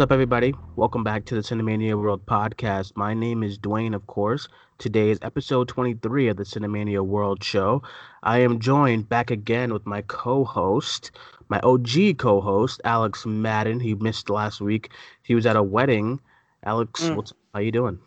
[0.00, 0.54] What's up, everybody?
[0.76, 2.96] Welcome back to the Cinemania World podcast.
[2.96, 4.48] My name is Duane, of course.
[4.78, 7.82] Today is episode 23 of the Cinemania World show.
[8.22, 11.10] I am joined back again with my co host,
[11.50, 13.78] my OG co host, Alex Madden.
[13.78, 14.88] He missed last week.
[15.22, 16.18] He was at a wedding.
[16.64, 17.16] Alex, Mm.
[17.16, 17.98] what's how you doing?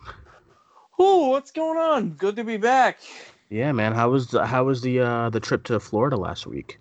[0.97, 2.13] Oh, what's going on?
[2.13, 3.01] Good to be back.
[3.51, 3.93] Yeah, man.
[3.93, 6.79] How was the, how was the uh, the trip to Florida last week?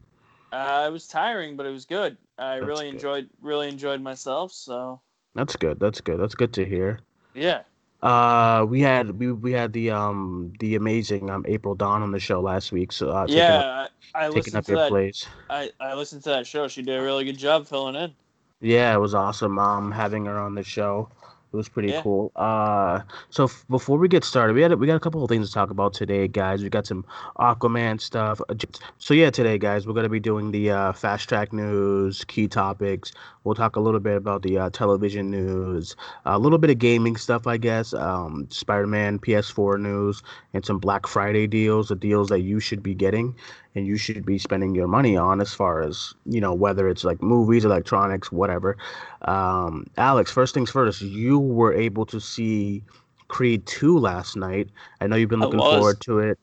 [0.53, 2.19] Uh, it was tiring, but it was good.
[2.39, 2.95] I That's really good.
[2.95, 4.53] enjoyed really enjoyed myself.
[4.53, 5.01] So
[5.35, 5.81] That's good.
[5.81, 6.21] That's good.
[6.21, 7.01] That's good to hear.
[7.35, 7.63] yeah,
[8.03, 12.21] Uh, we had we, we had the um the amazing um April Dawn on the
[12.21, 12.93] show last week.
[12.93, 13.89] So uh, taking up, yeah.
[14.15, 14.89] I, I taking listened up to your that.
[14.89, 15.29] place.
[15.51, 16.69] I, I listened to that show.
[16.69, 18.15] She did a really good job filling in.
[18.61, 19.59] Yeah, it was awesome.
[19.59, 21.11] Um, having her on the show,
[21.53, 22.03] it was pretty Yeah.
[22.03, 22.33] cool.
[22.35, 23.01] Uh,
[23.31, 25.55] so f- before we get started, we had we got a couple of things to
[25.55, 26.63] talk about today, guys.
[26.63, 27.05] We got some
[27.39, 28.41] Aquaman stuff.
[28.49, 28.55] Uh,
[28.99, 33.13] So yeah, today, guys, we're gonna be doing the uh, fast track news, key topics.
[33.45, 37.17] We'll talk a little bit about the uh, television news, a little bit of gaming
[37.17, 37.93] stuff, I guess.
[37.93, 40.23] Um, Spider-Man PS4 news,
[40.55, 43.35] and some Black Friday deals, the deals that you should be getting
[43.75, 47.05] and you should be spending your money on as far as you know whether it's
[47.05, 48.77] like movies electronics whatever.
[49.23, 52.83] Um alex first things first you were able to see
[53.29, 54.69] creed 2 last night.
[55.01, 56.39] I know you've been looking forward to it.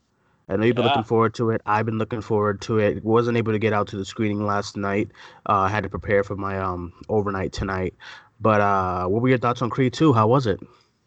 [0.49, 0.85] I know you've been Yeah.
[0.85, 1.61] looking forward to it.
[1.67, 3.03] I've been looking forward to it.
[3.03, 5.09] Wasn't able to get out to the screening last night.
[5.47, 7.93] Uh, i had to prepare for my um overnight tonight.
[8.39, 10.59] But uh what were your thoughts on creed 2 how was it?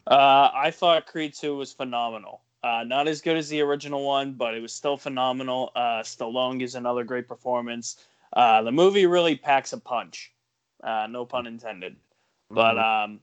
[0.07, 2.43] Uh, I thought Creed 2 was phenomenal.
[2.63, 5.71] Uh, not as good as the original one, but it was still phenomenal.
[5.75, 7.97] Uh, Stallone gives another great performance.
[8.33, 10.33] Uh, the movie really packs a punch.
[10.83, 11.97] Uh, no pun intended.
[12.51, 13.05] but Mhm.
[13.05, 13.21] um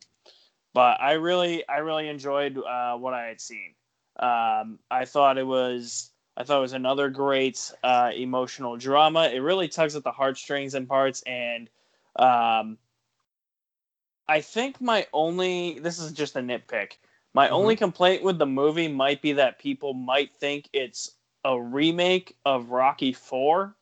[0.74, 3.74] but i really i really enjoyed uh what i had seen
[4.20, 9.40] um i thought it was i thought it was another great uh emotional drama it
[9.40, 11.70] really tugs at the heartstrings in parts and
[12.16, 12.78] um
[14.28, 16.94] i think my only this is just a nitpick
[17.34, 17.52] my Mhm.
[17.52, 22.70] only complaint with the movie might be that people might think it's a remake of
[22.72, 23.76] rocky 4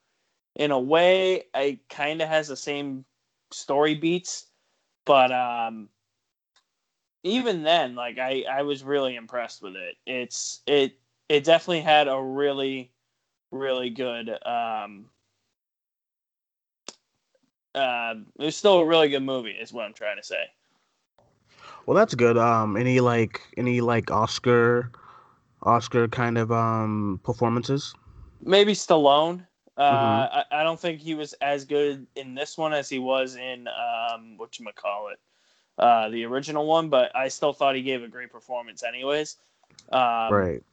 [0.56, 3.06] in a way it kind of has the same
[3.52, 4.48] story beats
[5.06, 5.90] but um
[7.24, 9.96] even then like i i was really impressed with it.
[10.06, 12.92] It's it it definitely had a really
[13.52, 15.10] really good um
[17.76, 20.46] uh it was still a really good movie is what i'm trying to say
[21.88, 22.38] Well, that's good.
[22.38, 24.92] Um, any like any like Oscar,
[25.64, 27.96] Oscar kind of um performances?
[28.42, 30.30] maybe stallone uh Mhm.
[30.32, 33.68] I, I don't think he was as good in this one as he was in
[33.68, 35.20] um what you might call it
[35.80, 39.38] uh the original one but i still thought he gave a great performance anyways
[39.92, 40.64] um right.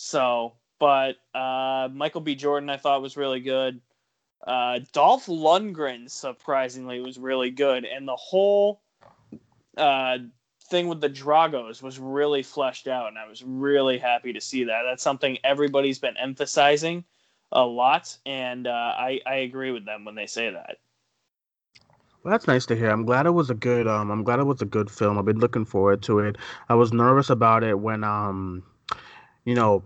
[0.00, 2.36] So, but uh, Michael B.
[2.36, 3.80] Jordan, I thought was really good.
[4.46, 8.80] Uh, Dolph Lundgren, surprisingly, was really good, and the whole
[9.76, 10.18] uh,
[10.68, 14.64] thing with the Dragos was really fleshed out, and I was really happy to see
[14.64, 14.82] that.
[14.86, 17.04] That's something everybody's been emphasizing
[17.52, 20.78] a lot, and uh, I I agree with them when they say that.
[22.22, 22.90] Well, that's nice to hear.
[22.90, 25.18] I'm glad it was a good um I'm glad it was a good film.
[25.18, 26.36] I've been looking forward to it.
[26.68, 28.62] I was nervous about it when um
[29.44, 29.84] you know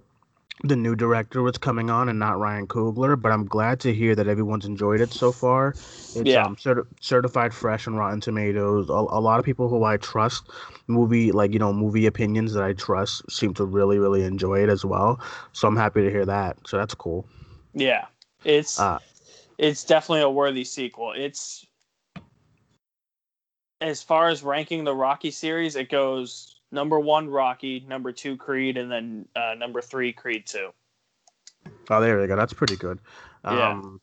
[0.64, 4.14] the new director was coming on and not Ryan Coogler, but I'm glad to hear
[4.14, 5.76] that everyone's enjoyed it so far.
[6.14, 6.44] It's Yeah.
[6.44, 8.88] um certi- certified fresh on Rotten Tomatoes.
[8.88, 10.44] A, a lot of people who I trust
[10.86, 14.68] movie like you know movie opinions that I trust seem to really really enjoy it
[14.68, 15.20] as well.
[15.52, 16.58] So I'm happy to hear that.
[16.66, 17.26] So that's cool.
[17.74, 18.06] Yeah,
[18.44, 18.98] it's Uh,
[19.58, 21.12] it's definitely a worthy sequel.
[21.16, 21.66] It's
[23.80, 28.77] as far as ranking the Rocky series, it goes number one Rocky, number two Creed,
[28.77, 30.71] and then uh, number three Creed two.
[31.91, 32.34] Oh, there we go.
[32.34, 32.98] That's pretty good.
[33.45, 33.71] Yeah.
[33.71, 34.01] Um,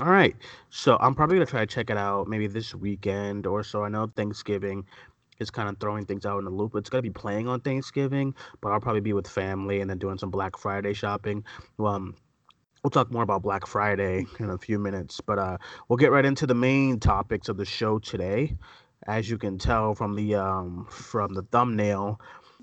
[0.00, 0.34] all right.
[0.70, 3.84] So I'm probably gonna try to check it out maybe this weekend or so.
[3.84, 4.86] I know Thanksgiving
[5.38, 6.74] is kind of throwing things out in the loop.
[6.74, 10.18] It's gonna be playing on Thanksgiving, but I'll probably be with family and then doing
[10.18, 11.44] some Black Friday shopping.
[11.76, 12.16] Well, um,
[12.82, 16.24] we'll talk more about Black Friday in a few minutes, but uh, we'll get right
[16.24, 18.56] into the main topics of the show today.
[19.06, 22.20] As you can tell from the um from the thumbnail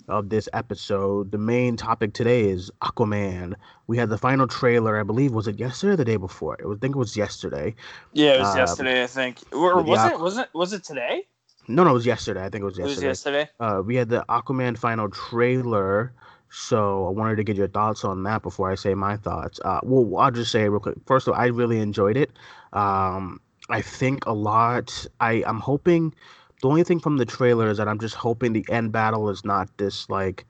[0.07, 3.53] of this episode, the main topic today is Aquaman.
[3.88, 6.56] We had the final trailer, I believe, was it yesterday or the day before?
[6.57, 7.75] It was, I think it was yesterday.
[8.13, 9.39] Yeah, it was Um, yesterday, I think.
[9.51, 10.19] Or was Aqu- it?
[10.19, 10.50] Was it?
[10.53, 11.27] Was it today?
[11.68, 12.44] No, no, it was yesterday.
[12.45, 13.39] I think it was It was yesterday.
[13.39, 13.50] yesterday.
[13.59, 16.13] Uh, we had the Aquaman final trailer.
[16.51, 19.59] So I wanted to get your thoughts on that before I say my thoughts.
[19.63, 20.95] Uh, well, I'll just say real quick.
[21.06, 22.31] First of all, I really enjoyed it.
[22.74, 23.39] Um,
[23.69, 25.06] I think a lot.
[25.19, 26.13] I I'm hoping.
[26.62, 29.45] The only thing from the trailer is that I'm just hoping the end battle is
[29.45, 30.45] not this like.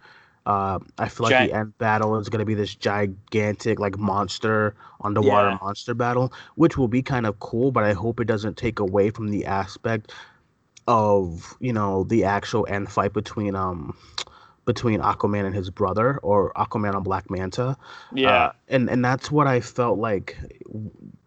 [0.46, 5.52] Uh, I feel like the end battle is gonna be this gigantic like monster underwater
[5.52, 5.58] Yeah.
[5.62, 7.72] monster battle, which will be kind of cool.
[7.72, 10.12] But I hope it doesn't take away from the aspect
[10.88, 13.96] of you know the actual end fight between um
[14.70, 17.76] between Aquaman and his brother or Aquaman on Black Manta.
[18.14, 18.30] Yeah.
[18.30, 20.38] Uh, and and that's what I felt like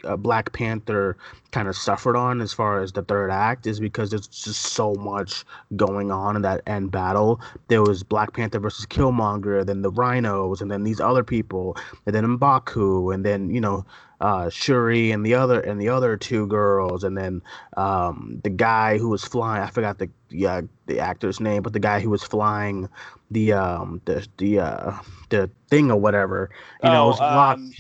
[0.05, 1.17] uh, Black Panther
[1.51, 4.95] kind of suffered on as far as the third act is because there's just so
[4.95, 5.45] much
[5.75, 7.41] going on in that end battle.
[7.67, 12.15] There was Black Panther versus Killmonger, then the Rhinos, and then these other people, and
[12.15, 13.85] then Mbaku, and then you know
[14.23, 17.43] uh, Shuri and the other and the other two girls, and then
[17.77, 19.63] um, the guy who was flying.
[19.63, 22.89] I forgot the yeah the actor's name, but the guy who was flying
[23.33, 24.93] the um the the uh
[25.31, 26.51] the thing or whatever.
[26.85, 27.59] You know, it was locked.
[27.59, 27.73] um,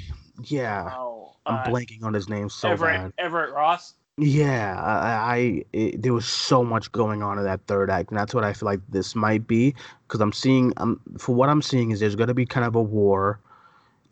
[0.44, 3.12] Yeah, oh, I'm uh, blanking on his name so Everett, bad.
[3.18, 3.94] Everett Ross.
[4.18, 8.18] Yeah, I, I it, there was so much going on in that third act, and
[8.18, 9.76] that's what I feel like this might be
[10.08, 10.72] because I'm seeing.
[10.76, 13.38] I'm for what I'm seeing is there's gonna be kind of a war.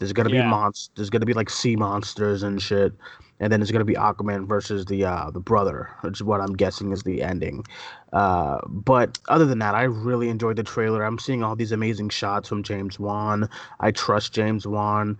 [0.00, 0.42] There's gonna Yeah.
[0.42, 0.90] be monsters.
[0.96, 2.94] There's gonna be like sea monsters and shit,
[3.40, 6.54] and then there's gonna be Aquaman versus the uh the brother, which is what I'm
[6.54, 7.64] guessing is the ending.
[8.12, 11.04] Uh, but other than that, I really enjoyed the trailer.
[11.04, 13.48] I'm seeing all these amazing shots from James Wan.
[13.80, 15.18] I trust James Wan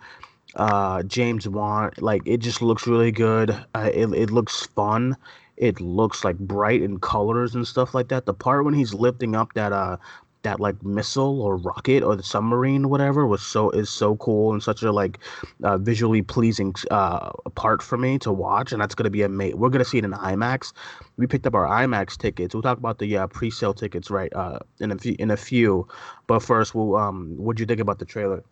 [0.57, 5.17] uh James Wan like it just looks really good uh, it, it looks fun
[5.57, 9.37] it looks like bright in colors and stuff like that the part when he's lifting
[9.37, 9.97] up that uh
[10.43, 14.63] that like missile or rocket or the submarine whatever was so is so cool and
[14.63, 15.19] such a like
[15.63, 19.69] uh, visually pleasing uh part for me to watch and that's gonna be amazing we're
[19.69, 20.73] gonna see it in IMAX
[21.17, 24.59] we picked up our IMAX tickets we'll talk about the uh, pre-sale tickets right uh
[24.81, 25.87] in a few in a few
[26.27, 28.43] but first we'll um what'd you think about the trailer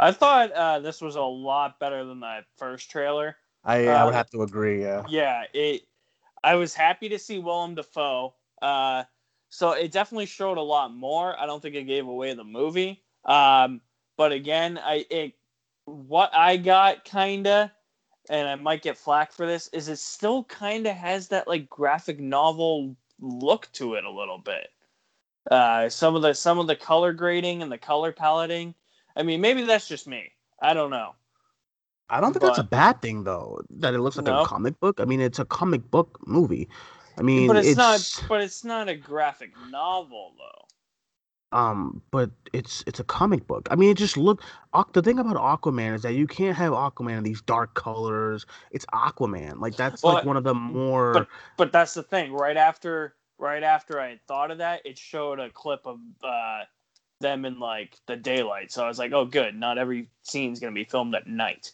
[0.00, 3.36] I thought uh, this was a lot better than that first trailer.
[3.62, 4.80] I, I would have to agree.
[4.80, 5.04] Yeah.
[5.10, 5.82] Yeah, it.
[6.42, 8.34] I was happy to see Willem Dafoe.
[8.62, 9.04] Uh,
[9.50, 11.38] so it definitely showed a lot more.
[11.38, 13.02] I don't think it gave away the movie.
[13.24, 13.80] Um,
[14.16, 15.34] but again, I it
[15.84, 17.72] what I got kinda,
[18.30, 22.20] and I might get flack for this, is it still kinda has that like graphic
[22.20, 24.68] novel look to it a little bit.
[25.50, 28.74] Uh, some of the some of the color grading and the color paletting.
[29.16, 30.30] I mean, maybe that's just me.
[30.62, 31.14] I don't know.
[32.08, 33.60] I don't think that's a bad thing though.
[33.70, 34.42] That it looks like No.
[34.42, 35.00] a comic book.
[35.00, 36.68] I mean, it's a comic book movie.
[37.20, 38.24] I mean, but it's, it's, not.
[38.28, 41.56] But it's not a graphic novel though.
[41.58, 43.68] um, but it's it's a comic book.
[43.70, 44.42] I mean, it just look.
[44.94, 48.46] The thing about Aquaman is that you can't have Aquaman in these dark colors.
[48.70, 49.60] It's Aquaman.
[49.60, 51.12] Like that's Well, like one of the more.
[51.12, 51.28] but-
[51.58, 52.32] But that's the thing.
[52.32, 56.60] Right after, right after I thought of that, it showed a clip of uh,
[57.20, 58.72] them in like the daylight.
[58.72, 59.54] So I was like, oh, good.
[59.54, 61.72] Not every scene's gonna be filmed at night.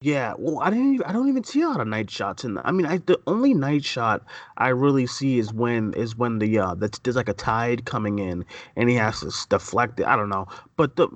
[0.00, 0.94] Yeah, well, I didn't.
[0.94, 2.54] Even, I don't even see a lot of night shots in.
[2.54, 4.22] The, I mean, I the only night shot
[4.56, 8.20] I really see is when is when the uh that's there's like a tide coming
[8.20, 8.44] in
[8.76, 10.06] and he has to s- deflect it.
[10.06, 10.46] I don't know,
[10.76, 11.08] but the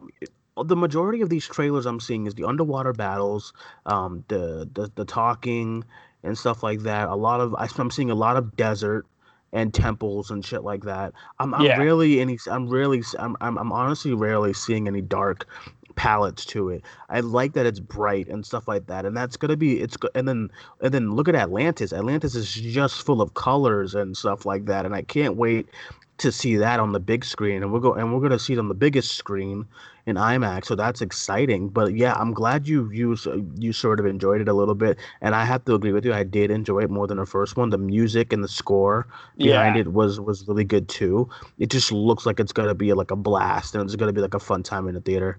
[0.64, 3.52] the majority of these trailers I'm seeing is the underwater battles,
[3.86, 5.84] um, the the the talking
[6.24, 7.08] and stuff like that.
[7.08, 9.06] A lot of I, I'm seeing a lot of desert
[9.52, 11.12] and temples and shit like that.
[11.38, 11.76] I'm I'm Yeah.
[11.76, 15.46] really any I'm really I'm I'm I'm honestly rarely seeing any dark
[15.96, 16.82] palettes to it.
[17.08, 20.26] I like that it's bright and stuff like that, and that's gonna be it's and
[20.28, 21.92] then and then look at Atlantis.
[21.92, 25.66] Atlantis is just full of colors and stuff like that, and I can't wait
[26.18, 27.62] to see that on the big screen.
[27.62, 29.66] And we're go and we're gonna see it on the biggest screen
[30.04, 31.68] in IMAX, so that's exciting.
[31.68, 33.16] But yeah, I'm glad you you
[33.56, 36.12] you sort of enjoyed it a little bit, and I have to agree with you.
[36.12, 37.70] I did enjoy it more than the first one.
[37.70, 39.06] The music and the score
[39.38, 39.80] behind Yeah.
[39.82, 41.28] it was was really good too.
[41.58, 44.34] It just looks like it's gonna be like a blast, and it's gonna be like
[44.34, 45.38] a fun time in the theater.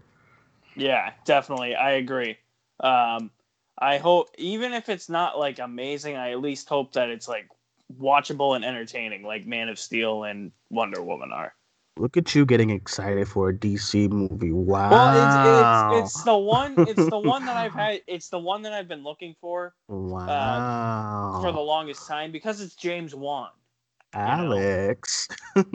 [0.75, 1.75] Yeah, definitely.
[1.75, 2.37] I agree.
[2.79, 3.31] Um,
[3.77, 7.47] I hope even if it's not like amazing, I at least hope that it's like
[7.99, 11.53] watchable and entertaining, like Man of Steel and Wonder Woman are.
[11.97, 14.51] Look at you getting excited for a DC movie.
[14.51, 14.89] Wow.
[14.89, 18.63] Well, it's, it's it's the one it's the one that I've had it's the one
[18.63, 21.39] that I've been looking for wow.
[21.41, 23.49] for the longest time because it's James Wan.
[24.13, 25.27] Alex.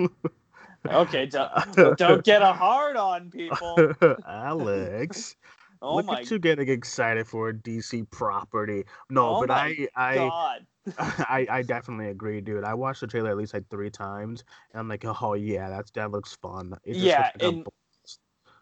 [0.92, 3.94] Okay, don't, don't get a hard on people.
[4.26, 5.36] Alex.
[5.80, 8.82] Oh Look my at you getting excited for a DC property.
[9.10, 10.66] No, Oh but I I, god.
[10.98, 12.64] I I definitely agree, dude.
[12.64, 14.42] I watched the trailer at least like three times,
[14.72, 16.74] and I'm like, oh yeah, that's that looks fun.
[16.82, 17.66] It just Yeah, looks like a and-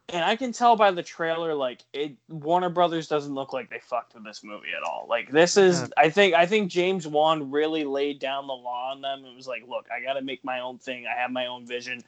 [0.08, 3.80] And I can tell by the trailer, like it, Warner Brothers doesn't look like they
[3.80, 5.06] fucked with this movie at all.
[5.08, 5.90] Like this is.
[5.96, 9.25] I think, I think James Wan really laid down the law on them.
[9.25, 11.06] It was like, look, I got to make my own thing.
[11.06, 12.04] I have my own vision.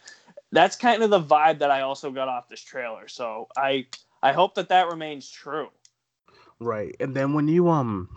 [0.52, 3.08] That's kind of the vibe that I also got off this trailer.
[3.08, 3.86] So I,
[4.22, 5.68] I hope that that remains true.
[6.60, 6.94] Right.
[7.00, 8.08] And then when you um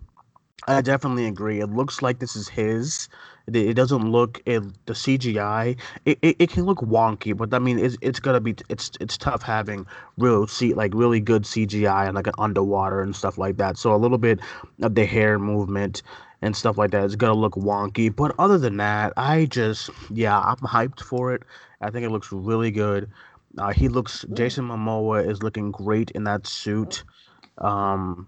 [0.67, 1.59] I definitely agree.
[1.59, 3.09] It looks like this is his.
[3.47, 5.77] It, doesn't look it the CGI.
[6.05, 9.17] It, it, it can look wonky, but I mean it's it's gonna be it's it's
[9.17, 9.87] tough having
[10.17, 13.77] real see like really good CGI and like an underwater and stuff like that.
[13.77, 14.39] So a little bit
[14.83, 16.03] of the hair movement
[16.43, 17.03] and stuff like that.
[17.05, 21.43] It's gonna look wonky, but other than that, I just yeah, I'm hyped for it.
[21.81, 23.09] I think it looks really good.
[23.57, 27.03] Uh, he looks Jason Momoa is looking great in that suit.
[27.57, 28.27] Um,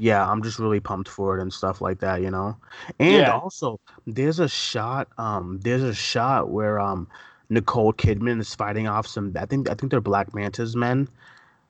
[0.00, 2.56] yeah, I'm just really pumped for it and stuff like that, you know.
[2.98, 3.30] And Yeah.
[3.30, 5.08] also, there's a shot.
[5.18, 7.08] Um, there's a shot where um
[7.50, 9.32] Nicole Kidman is fighting off some.
[9.38, 11.08] I think I think they're Black Manta's men.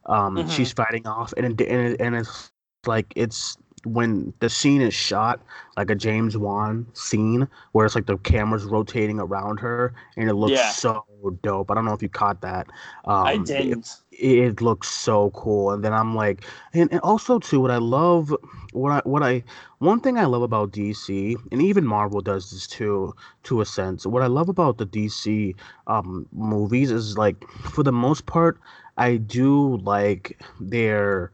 [0.06, 0.48] Um, Mhm.
[0.48, 2.52] she's fighting off, and it, and it, and it's
[2.86, 5.40] like it's when the scene is shot
[5.76, 10.34] like a James Wan scene where it's like the camera's rotating around her and it
[10.34, 10.70] looks Yeah.
[10.70, 11.04] so
[11.42, 11.70] dope.
[11.70, 12.68] I don't know if you caught that.
[13.04, 14.02] Um, I it- didn't.
[14.10, 18.34] it looks so cool and then i'm like and, and also too what i love
[18.72, 19.42] what i what i
[19.78, 24.06] one thing i love about dc and even marvel does this too to a sense
[24.06, 25.54] what i love about the dc
[25.86, 28.58] um movies is like for the most part
[28.96, 31.30] i do like their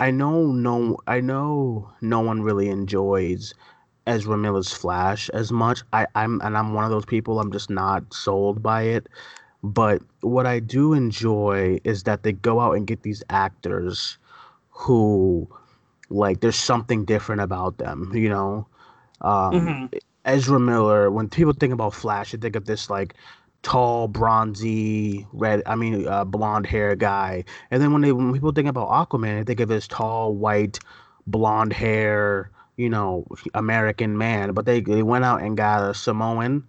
[0.00, 3.54] i know no i know no one really enjoys
[4.06, 5.82] Ezra Miller's Flash as much.
[5.92, 7.40] I, I'm and I'm one of those people.
[7.40, 9.06] I'm just not sold by it.
[9.62, 14.18] But what I do enjoy is that they go out and get these actors
[14.70, 15.48] who
[16.10, 18.66] like there's something different about them, you know.
[19.20, 19.88] Um Mhm.
[20.24, 23.14] Ezra Miller, when people think about Flash, they think of this like
[23.64, 27.44] tall, bronzy, red, I mean, uh, blonde hair guy.
[27.70, 30.78] And then when they when people think about Aquaman, they think of this tall, white,
[31.26, 34.52] blonde hair, you know, American man.
[34.52, 36.64] But they they went out and got a Samoan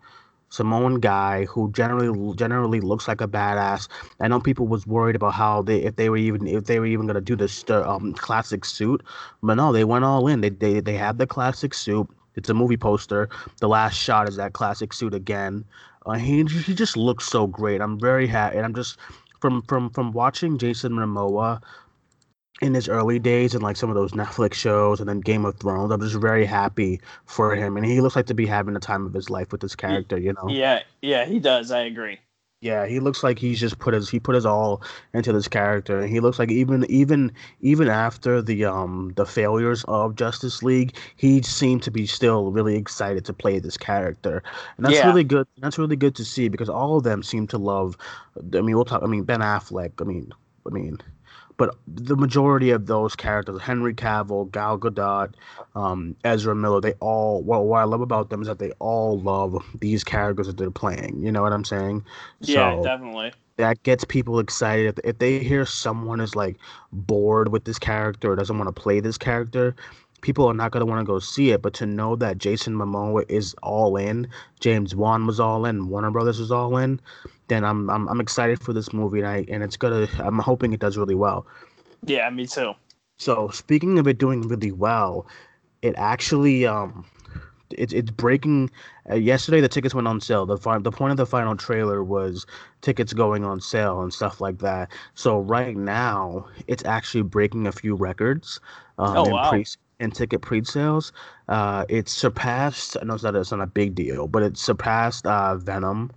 [0.49, 3.89] Samoan guy who generally generally looks like a badass.
[4.21, 6.85] I know people was worried about how they if they were even if they were
[6.85, 9.03] even gonna do this um classic suit,
[9.43, 10.41] but no, they went all in.
[10.41, 12.07] They they they have the classic suit.
[12.35, 13.29] It's a movie poster.
[13.59, 15.65] The last shot is that classic suit again.
[16.05, 17.81] Uh, he he just looks so great.
[17.81, 18.97] I'm very happy, and I'm just
[19.41, 21.61] from from from watching Jason Momoa
[22.61, 25.57] in his early days and like some of those Netflix shows and then Game of
[25.57, 25.91] Thrones.
[25.91, 29.05] I'm just very happy for him, and he looks like to be having the time
[29.05, 30.17] of his life with this character.
[30.17, 30.49] You know.
[30.49, 31.71] Yeah, yeah, he does.
[31.71, 32.19] I agree.
[32.61, 34.81] Yeah, he looks like he's just put his he put his all
[35.13, 37.31] into this character, and he looks like even even
[37.61, 42.75] even after the um the failures of Justice League, he seemed to be still really
[42.75, 44.41] excited to play this character,
[44.77, 45.05] and that's Yeah.
[45.05, 45.47] really good.
[45.59, 47.97] That's really good to see because all of them seem to love.
[48.37, 49.03] I mean, we'll talk.
[49.03, 49.91] I mean, Ben Affleck.
[50.01, 50.31] I mean,
[50.65, 50.97] I mean,
[51.57, 55.33] but the majority of those characters, Henry Cavill, Gal Gadot,
[55.75, 57.41] um, Ezra Miller, they all.
[57.43, 60.71] Well, what I love about them is that they all love these characters that they're
[60.71, 61.21] playing.
[61.23, 62.03] You know what I'm saying?
[62.41, 63.33] Yeah, So- definitely.
[63.57, 64.97] that gets people excited.
[64.99, 66.57] If, if they hear someone is like
[66.91, 69.75] bored with this character or doesn't want to play this character,
[70.25, 71.61] people are not going to want to go see it.
[71.61, 74.27] But to know that Jason Momoa is all in,
[74.59, 76.99] James Wan was all in, Warner Brothers was all in,
[77.47, 80.07] then I'm I'm, I'm excited for this movie and I and it's gonna.
[80.19, 81.45] I'm hoping it does really well.
[82.05, 82.73] Yeah, me too.
[83.17, 85.27] So speaking of it doing really well,
[85.83, 87.05] it actually um,
[87.69, 88.71] it's it's breaking.
[89.09, 90.45] Uh, yesterday the tickets went on sale.
[90.47, 92.47] The fi- the point of the final trailer was
[92.81, 94.91] tickets going on sale and stuff like that.
[95.13, 98.59] So right now it's actually breaking a few records.
[98.97, 99.49] Um, Oh, wow.
[99.49, 99.65] pre
[99.99, 101.11] in ticket pre-sales.
[101.47, 102.97] Uh, it's surpassed.
[103.01, 106.11] I know it's not it's not a big deal, but it surpassed uh, Venom,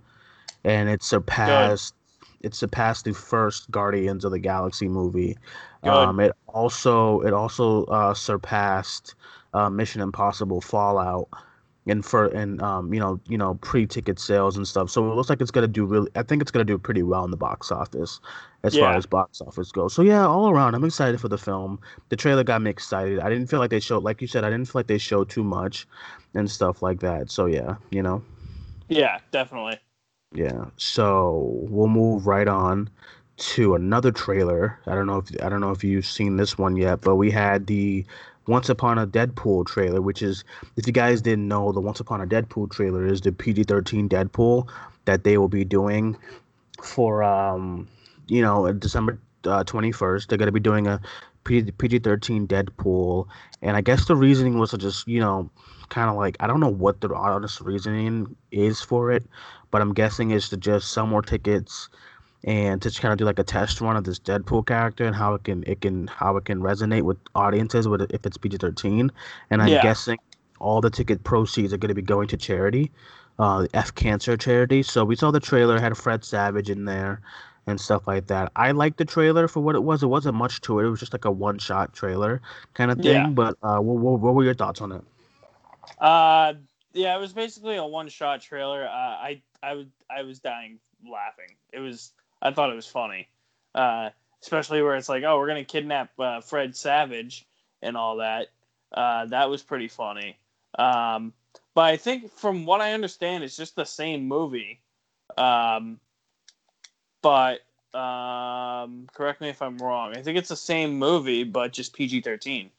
[0.63, 1.95] and it surpassed.
[2.41, 5.37] It surpassed the first Guardians of the Galaxy movie.
[5.83, 9.15] Um, it also it also uh, surpassed
[9.53, 11.27] uh, Mission Impossible Fallout
[11.87, 14.89] and for and um you know you know pre-ticket sales and stuff.
[14.89, 16.09] So it looks like it's gonna do really.
[16.15, 18.19] I think it's gonna do pretty well in the box office
[18.63, 19.93] as far as box office goes.
[19.93, 21.79] So yeah, all around, I'm excited for the film.
[22.09, 23.19] The trailer got me excited.
[23.19, 25.29] I didn't feel like they showed, like you said, I didn't feel like they showed
[25.29, 25.87] too much
[26.33, 27.31] and stuff like that.
[27.31, 28.21] So yeah, you know.
[28.89, 29.79] Yeah, definitely.
[30.33, 30.65] Yeah.
[30.77, 32.89] So we'll move right on
[33.37, 34.79] to another trailer.
[34.85, 37.31] I don't know if I don't know if you've seen this one yet, but we
[37.31, 38.05] had the
[38.47, 40.43] Once Upon a Deadpool trailer, which is
[40.75, 44.67] if you guys didn't know, the Once Upon a Deadpool trailer is the PG-13 Deadpool
[45.05, 46.17] that they will be doing
[46.81, 47.87] for um
[48.29, 50.27] you know December uh, 21st.
[50.27, 51.01] They're gonna be doing a
[51.45, 53.27] PG- PG-13 Deadpool,
[53.61, 55.49] and I guess the reasoning was to just you know
[55.89, 59.25] kind of like I don't know what the honest reasoning is for it,
[59.71, 61.89] but I'm guessing it's to just sell more tickets
[62.43, 65.33] and to kind of do like a test run of this Deadpool character and how
[65.33, 69.11] it can it can how it can resonate with audiences with if it's PG-13.
[69.49, 69.79] And I'm Yeah.
[69.79, 70.17] guessing
[70.59, 72.91] all the ticket proceeds are going to be going to charity,
[73.39, 74.83] uh, the F Cancer charity.
[74.83, 77.21] So we saw the trailer had Fred Savage in there
[77.69, 78.51] and stuff like that.
[78.55, 80.03] I liked the trailer for what it was.
[80.03, 80.85] It wasn't much to it.
[80.85, 82.41] It was just like a one-shot trailer
[82.73, 83.13] kind of thing.
[83.13, 83.27] Yeah.
[83.27, 85.01] But uh, what, what, what were your thoughts on it?
[85.99, 86.53] Uh,
[86.93, 88.85] yeah, it was basically a one-shot trailer.
[88.85, 91.55] Uh, I I was I was dying laughing.
[91.71, 92.11] It was
[92.41, 93.27] I thought it was funny,
[93.75, 94.09] uh,
[94.41, 97.45] especially where it's like, oh, we're gonna kidnap uh, Fred Savage
[97.81, 98.47] and all that.
[98.91, 100.37] Uh, that was pretty funny.
[100.77, 101.33] Um,
[101.75, 104.81] but I think from what I understand, it's just the same movie.
[105.37, 105.99] Um,
[107.21, 107.61] but
[107.93, 110.15] um, correct me if I'm wrong.
[110.15, 112.71] I think it's the same movie, but just PG thirteen.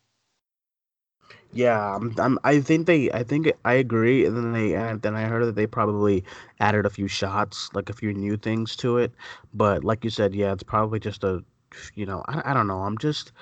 [1.53, 4.25] Yeah, I'm, I'm, I think they, I think I agree.
[4.27, 6.25] And then they, and then I heard that they probably
[6.61, 9.13] added a few shots, like a few new things to it.
[9.55, 11.45] But like you said, yeah, it's probably just a,
[11.95, 12.83] you know, I, I don't know.
[12.83, 13.33] I'm just,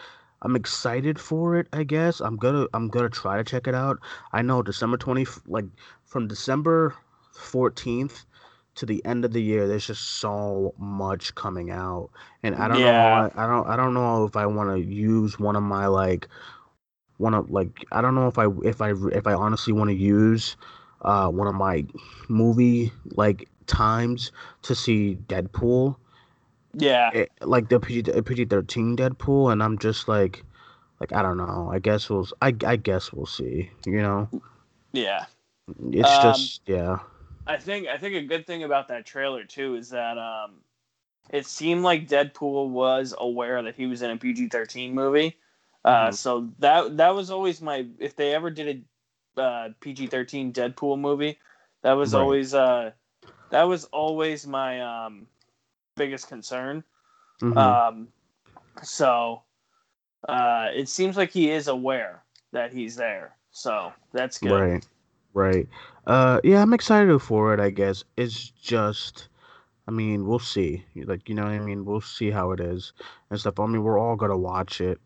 [0.42, 1.66] I'm excited for it.
[1.72, 3.98] I guess I'm gonna, I'm gonna try to check it out.
[4.32, 5.66] I know December 20, like
[6.06, 6.94] from December
[7.36, 8.24] 14th
[8.78, 12.10] to the end of the year, there's just so much coming out,
[12.42, 14.80] and I don't know, Yeah, I, I don't, I don't know if I want to
[14.80, 16.28] use one of my like
[17.18, 19.96] one of like I don't know if I if I if I honestly want to
[19.96, 20.56] use
[21.02, 21.84] uh one of my
[22.28, 24.32] movie like times
[24.62, 25.96] to see Deadpool.
[26.74, 30.44] Yeah, it, like the PG PG thirteen Deadpool and I'm just like
[31.00, 31.70] like I don't know.
[31.72, 34.28] I guess we'll I I guess we'll see you know?
[34.92, 35.26] Yeah.
[35.92, 36.98] it's Um, just yeah
[37.48, 40.56] I think I think a good thing about that trailer too is that um,
[41.30, 45.36] it seemed like Deadpool was aware that he was in a PG thirteen movie.
[45.84, 46.14] Uh, Mhm.
[46.14, 48.84] so that that was always my if they ever did
[49.36, 51.38] a uh, PG thirteen Deadpool movie,
[51.82, 52.22] that was Right.
[52.22, 52.90] always uh,
[53.50, 55.26] that was always my um,
[55.96, 56.84] biggest concern.
[57.40, 57.56] Mhm.
[57.56, 58.08] Um,
[58.82, 59.42] so
[60.28, 63.36] uh, it seems like he is aware that he's there.
[63.52, 64.52] So that's good.
[64.52, 64.86] right
[65.34, 65.68] right
[66.08, 69.28] uh yeah I'm excited for it I guess it's just
[69.88, 70.84] I mean, we'll see.
[70.96, 71.84] Like, you know what I mean?
[71.84, 72.92] We'll see how it is
[73.30, 73.60] and stuff.
[73.60, 75.00] I mean, we're all gonna watch it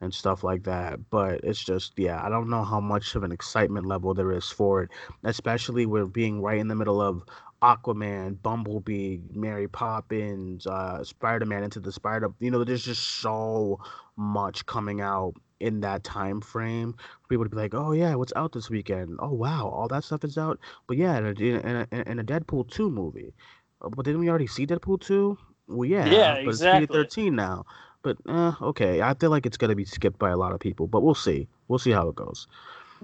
[0.00, 1.10] and stuff like that.
[1.10, 4.50] But it's just, yeah, I don't know how much of an excitement level there is
[4.50, 4.90] for it,
[5.24, 7.24] especially with being right in the middle of
[7.62, 12.30] Aquaman, Bumblebee, Mary Poppins, uh, Spider-Man into the Spider.
[12.40, 13.80] You know, there's just so
[14.16, 16.92] much coming out in that time frame.
[16.94, 19.18] for People would be like, "Oh yeah, what's out this weekend?
[19.20, 22.70] Oh wow, all that stuff is out." But yeah, in a, in a, a Deadpool
[22.70, 23.34] two movie.
[23.82, 25.38] Uh, But didn't we already see Deadpool 2?
[25.68, 26.86] Well, Yeah, yeah, but it's exactly.
[27.04, 27.64] PG-13 now.
[28.02, 30.86] But uh, okay, I feel like it's gonna be skipped by a lot of people,
[30.86, 31.48] but we'll see.
[31.68, 32.46] We'll see how it goes.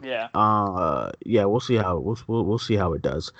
[0.03, 0.29] Yeah.
[0.35, 3.33] Uh, yeah, we'll see how we'll we'll, we'll see how it does.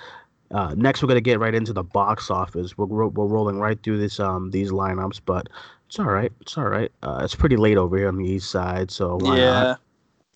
[0.51, 2.77] Uh, next, we're gonna get right into the box office.
[2.77, 5.47] We're we're rolling right through this um these lineups, but
[5.87, 6.31] it's all right.
[6.41, 6.91] It's all right.
[7.03, 9.79] Uh, it's pretty late over here on the east side, so why not?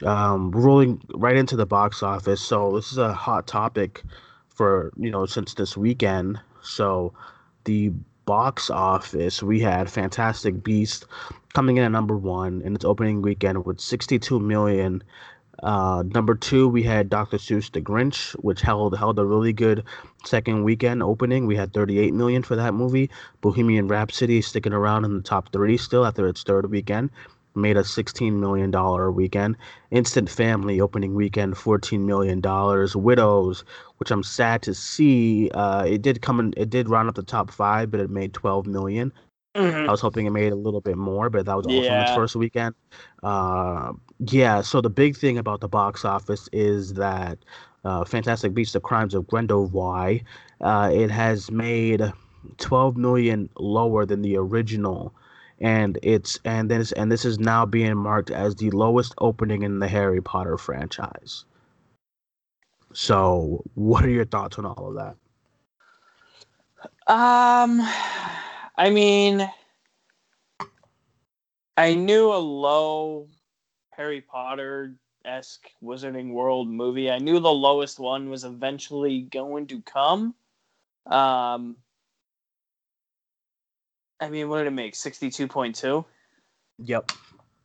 [0.02, 0.10] Yeah.
[0.34, 2.42] Um, rolling right into the box office.
[2.42, 4.04] So this is a hot topic
[4.48, 6.40] for you know since this weekend.
[6.62, 7.14] So
[7.66, 7.92] the
[8.26, 11.06] box office we had Fantastic Beast
[11.54, 15.04] coming in at number one in its opening weekend with 62 million.
[15.64, 17.38] Uh, number two we had Dr.
[17.38, 19.84] Seuss The Grinch, which held held a really good
[20.26, 21.46] second weekend opening.
[21.48, 23.10] We had 38 million for that movie.
[23.42, 27.10] Bohemian Rhapsody sticking around in the top three still after its third weekend.
[27.56, 28.72] Made a $16 million
[29.16, 29.58] weekend.
[29.92, 32.42] Instant Family opening weekend, $14 million.
[32.96, 33.64] Widows,
[33.98, 37.24] which I'm sad to see, uh, it did come in, it did round up the
[37.24, 39.12] top five, but it made 12 million.
[39.56, 39.88] Mhm.
[39.88, 42.12] I was hoping it made a little bit more, but that was also in its
[42.12, 42.76] first weekend.
[43.24, 47.40] Uh, yeah, so the big thing about the box office is that
[47.84, 50.22] uh, Fantastic Beasts: The Crimes of Grindelwald,
[50.62, 52.02] uh, it has made
[52.58, 55.14] 12 million lower than the original,
[55.60, 59.80] and it's and this and this is now being marked as the lowest opening in
[59.80, 61.46] the Harry Potter franchise.
[62.94, 65.16] So, what are your thoughts on all of that?
[67.08, 67.82] Um,
[68.80, 69.46] I mean,
[71.76, 73.28] I knew a low
[73.90, 77.12] Harry Potter esque Wizarding World movie.
[77.12, 80.34] I knew the lowest one was eventually going to come.
[81.08, 81.76] Um,
[84.22, 84.96] I mean, what did it make?
[84.96, 86.06] Sixty-two point two.
[86.78, 87.12] Yep.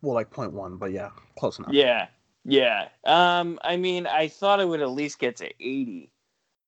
[0.02, 1.72] Well, like point one, but yeah, close enough.
[1.72, 2.08] Yeah,
[2.44, 2.88] yeah.
[3.04, 6.10] Um, I mean, I thought it would at least get to eighty.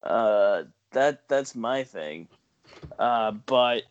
[0.04, 2.28] Uh, that that's my thing.
[2.96, 3.82] Uh, but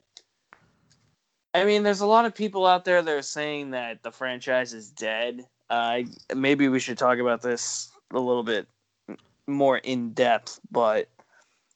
[1.56, 4.74] I mean, there's a lot of people out there that are saying that the franchise
[4.74, 5.48] is dead.
[5.70, 6.02] Uh,
[6.36, 8.68] maybe we should talk about this a little bit
[9.48, 10.60] more in depth.
[10.70, 11.08] But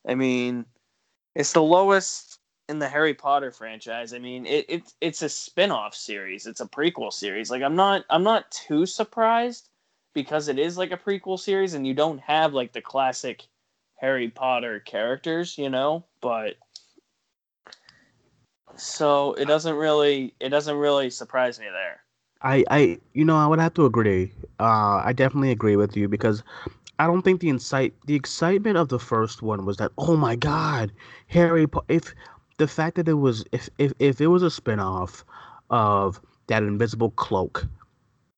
[0.05, 0.65] I mean,
[1.33, 4.13] it's the lowest in the Harry Potter franchise.
[4.13, 6.45] I mean, it, it it's a spin-off series.
[6.45, 7.49] It's a prequel series.
[7.49, 9.69] Like I'm not I'm not too surprised
[10.13, 13.47] because it is like a prequel series and you don't have like the classic
[13.95, 16.55] Harry Potter characters, you know, but
[18.79, 22.01] so it doesn't really it doesn't really surprise me there.
[22.41, 24.31] I, I, you know, I would have to agree.
[24.59, 26.43] Uh, I definitely agree with you because
[26.99, 30.35] I don't think the incite, the excitement of the first one was that, oh my
[30.35, 30.91] God,
[31.27, 31.67] Harry.
[31.67, 32.13] Po- if
[32.57, 35.23] the fact that it was, if if if it was a spinoff
[35.69, 37.67] of that Invisible Cloak,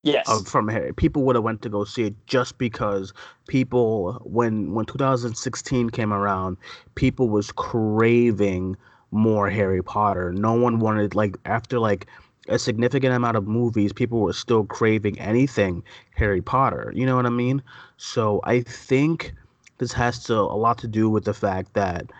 [0.02, 0.26] Yes.
[0.26, 0.92] uh, from Harry.
[0.92, 3.12] People would have went to go see it just because
[3.46, 6.56] people when when 2016 came around,
[6.96, 8.76] people was craving
[9.12, 10.32] more Harry Potter.
[10.32, 12.06] No one wanted like after like
[12.48, 15.84] a significant amount of movies, people were still craving anything
[16.16, 16.92] Harry Potter.
[16.94, 17.62] You know what I mean?
[17.98, 19.32] So I think
[19.78, 22.10] this has to a lot to do with the fact that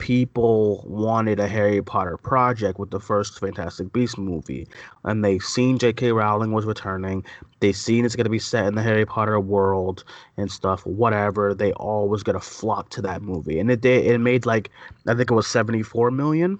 [0.00, 4.66] people wanted a Harry Potter project with the first Fantastic Beasts movie,
[5.04, 6.10] and they've seen J.K.
[6.10, 7.24] Rowling was returning.
[7.60, 10.02] They've seen it's gonna be set in the Harry Potter world
[10.36, 10.84] and stuff.
[10.86, 14.06] Whatever, they all was gonna flock to that movie, and it did.
[14.06, 14.70] It made like
[15.06, 16.58] I think it was seventy four million.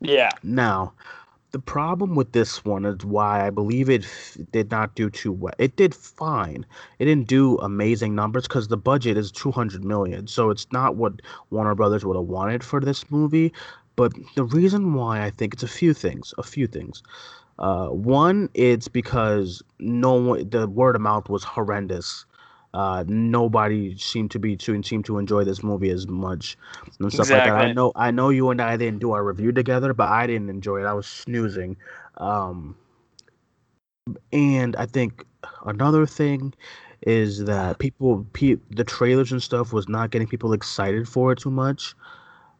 [0.00, 0.30] yeah.
[0.42, 0.92] Now,
[1.52, 5.32] the problem with this one is why I believe it f- did not do too
[5.32, 5.54] well.
[5.58, 6.64] It did fine.
[6.98, 10.26] It didn't do amazing numbers because the budget is 200 million.
[10.26, 13.52] So it's not what Warner Brothers would have wanted for this movie.
[13.96, 16.32] But the reason why I think it's a few things.
[16.38, 17.02] A few things.
[17.58, 22.24] Uh, one, it's because no one, the word of mouth was horrendous.
[22.72, 26.56] Uh, nobody seemed to be to seemed to enjoy this movie as much
[27.00, 27.56] and stuff like that.
[27.56, 30.50] I know I know you and I didn't do our review together, but I didn't
[30.50, 30.86] enjoy it.
[30.86, 31.76] I was snoozing.
[32.18, 32.76] Um,
[34.32, 35.24] and I think
[35.64, 36.54] another thing
[37.02, 41.38] is that people, pe- the trailers and stuff was not getting people excited for it
[41.38, 41.94] too much.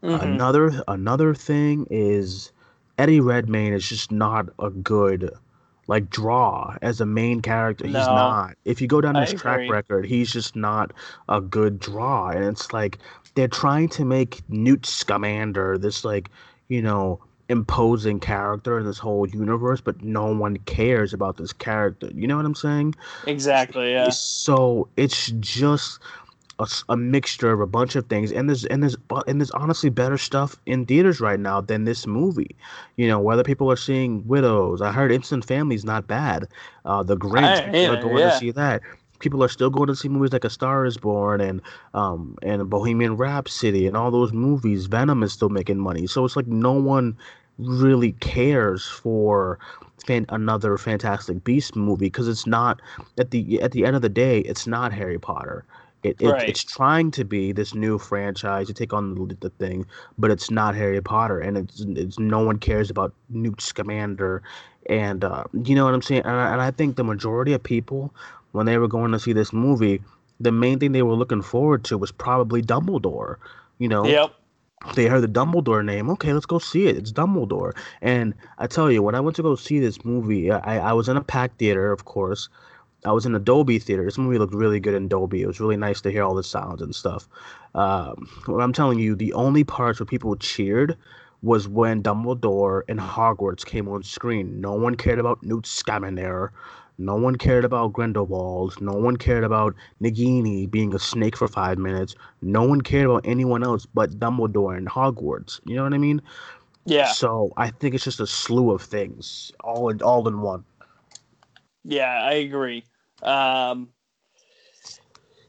[0.03, 0.23] Mhm.
[0.23, 2.53] Another another thing is
[2.99, 5.31] Eddie Redmayne is just not a good
[5.91, 7.85] like draw as a main character.
[7.85, 8.55] He's not.
[8.65, 10.93] If you go down his track record, he's just not
[11.29, 12.29] a good draw.
[12.29, 12.99] And it's like
[13.35, 16.31] they're trying to make Newt Scamander this like,
[16.69, 22.09] you know, imposing character in this whole universe, but no one cares about this character.
[22.15, 22.95] You know what I'm saying?
[23.27, 23.91] Exactly.
[23.91, 24.11] Yeah.
[24.11, 25.99] So it's just
[26.61, 28.97] a, a mixture of a bunch of things, and there's and there's
[29.27, 32.55] and there's honestly better stuff in theaters right now than this movie.
[32.97, 36.47] You know, whether people are seeing Widows, I heard Instant Family's not bad.
[36.85, 38.31] Uh, The Grinch, I- are going yeah.
[38.31, 38.83] to see that.
[39.19, 41.61] People are still going to see movies like A Star Is Born and
[41.95, 44.87] um and Bohemian Rhapsody and all those movies.
[44.87, 47.17] Venom is still making money, so it's like no one
[47.59, 49.59] really cares for
[50.07, 52.81] fan- another Fantastic Beast movie because it's not
[53.19, 55.65] at the at the end of the day, it's not Harry Potter.
[56.03, 56.49] It, it Right.
[56.49, 59.87] it's trying to be this new franchise to take on the, the thing,
[60.19, 64.43] but it's not Harry Potter, and it's it's no one cares about Newt Scamander,
[64.87, 66.23] and uh, you know what I'm saying.
[66.25, 68.15] And I, and I think the majority of people,
[68.53, 70.03] when they were going to see this movie,
[70.41, 73.37] the main thing they were looking forward to was probably Dumbledore.
[73.79, 74.33] You know, Yep.
[74.95, 76.09] they heard the Dumbledore name.
[76.11, 76.97] Okay, let's go see it.
[76.97, 77.77] It's Dumbledore.
[78.01, 81.09] And I tell you, when I went to go see this movie, I, I was
[81.09, 82.49] in a packed theater, of course.
[83.05, 84.05] I was in a Dolby theater.
[84.05, 85.43] This movie looked really good in Dolby.
[85.43, 87.29] It was really nice to hear all the sounds and stuff.
[87.75, 90.97] Um, what I'm telling you, the only parts where people cheered
[91.43, 94.61] was when Dumbledore and Hogwarts came on screen.
[94.61, 96.53] No one cared about Newt Scamander.
[96.99, 98.79] No one cared about Grindelwald.
[98.83, 102.15] No one cared about Nagini being a snake for five minutes.
[102.43, 105.61] No one cared about anyone else but Dumbledore and Hogwarts.
[105.65, 106.21] You know what I mean?
[106.85, 107.13] Yeah.
[107.13, 110.65] So I think it's just a slew of things, all in all in one.
[111.85, 112.85] Yeah, I agree.
[113.23, 113.89] Um,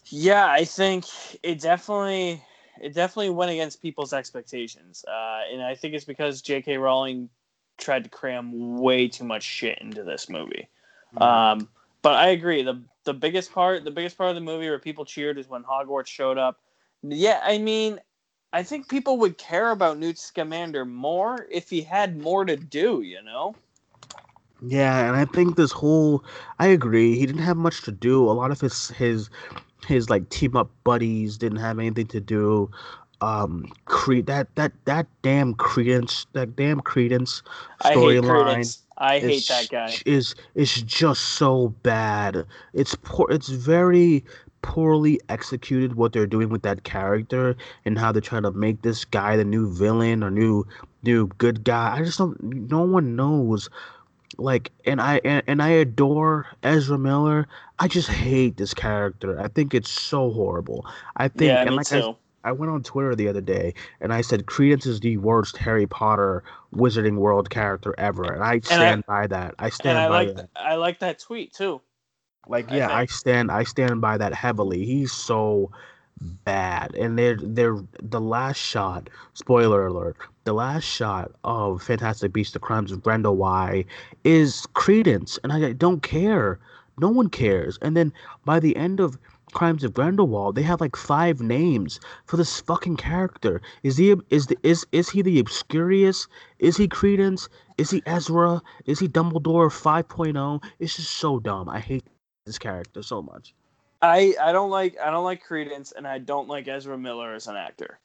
[0.06, 1.06] yeah, I think
[1.44, 2.44] it definitely
[2.82, 6.78] it definitely went against people's expectations, uh, and I think it's because J.K.
[6.78, 7.30] Rowling
[7.78, 10.68] tried to cram way too much shit into this movie.
[11.18, 11.68] Um,
[12.02, 12.64] but I agree.
[12.64, 15.64] the The biggest part, the biggest part of the movie where people cheered is when
[15.64, 16.60] Hogwarts showed up.
[17.04, 18.00] Yeah, I mean,
[18.54, 23.02] I think people would care about Newt Scamander more if he had more to do.
[23.02, 23.56] You know?
[24.62, 26.24] Yeah, and I think this whole
[26.60, 27.18] I agree.
[27.18, 28.30] He didn't have much to do.
[28.30, 29.30] A lot of his his
[29.88, 32.70] his like team up buddies didn't have anything to do.
[33.22, 37.44] Um, Cre- that that that damn credence that damn credence
[37.82, 39.94] storyline I hate that guy.
[40.06, 42.46] is is just so bad.
[42.74, 43.28] It's poor.
[43.32, 44.24] It's very
[44.62, 49.06] poorly executed what they're doing with that character and how they're trying to make this
[49.06, 50.66] guy the new villain or new
[51.04, 51.96] new good guy.
[51.98, 52.42] I just don't.
[52.44, 53.70] No one knows
[54.38, 57.48] like and i and, and i adore ezra miller
[57.80, 60.86] i just hate this character i think it's so horrible
[61.18, 62.18] i think Yeah, and me like I, too.
[62.44, 65.88] I went on twitter the other day and i said credence is the worst harry
[65.88, 66.44] potter
[66.76, 70.36] wizarding world character ever and i stand by that i stand and I by like
[70.36, 71.82] that I like that tweet too.
[72.48, 73.12] like yeah i think.
[73.12, 75.72] stand i stand by that heavily he's so
[76.22, 82.54] bad and they're they're the last shot spoiler alert the last shot of fantastic beasts
[82.54, 83.86] the crimes of Grindelwald
[84.24, 86.60] is credence and i don't care
[87.00, 88.14] no one cares and then
[88.46, 89.18] by the end of
[89.54, 93.62] Crimes of Grindelwald, they have like five names for this fucking character.
[93.84, 96.28] Is he is the is is he the Obscurious?
[96.60, 97.50] Is he Credence?
[97.78, 98.62] Is he Ezra?
[98.86, 100.64] Is he Dumbledore 5.0?
[100.80, 101.68] It's just so dumb.
[101.68, 102.06] I hate
[102.46, 103.54] this character so much.
[104.02, 107.48] I I don't like I don't like Credence and I don't like Ezra Miller as
[107.48, 108.00] an actor.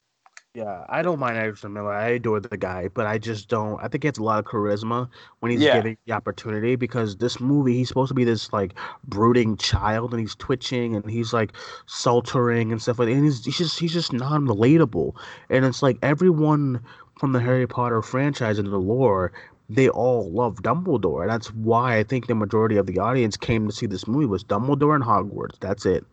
[0.55, 1.93] Yeah, I don't mind Ezra Miller.
[1.93, 3.79] I adore the guy, but I just don't.
[3.83, 5.07] I think he has a lot of charisma
[5.41, 5.71] when he's Yeah.
[5.71, 8.73] getting the opportunity because this movie, he's supposed to be this like
[9.05, 11.53] brooding child, and he's twitching and he's like
[11.87, 13.13] sultering and stuff like that.
[13.15, 15.13] And he's, he's just he's just non-relatable.
[15.51, 16.81] And it's like everyone
[17.19, 19.33] from the Harry Potter franchise and the lore,
[19.69, 23.67] they all love Dumbledore, and that's why I think the majority of the audience came
[23.67, 25.59] to see this movie was Dumbledore and Hogwarts.
[25.61, 26.05] That's it.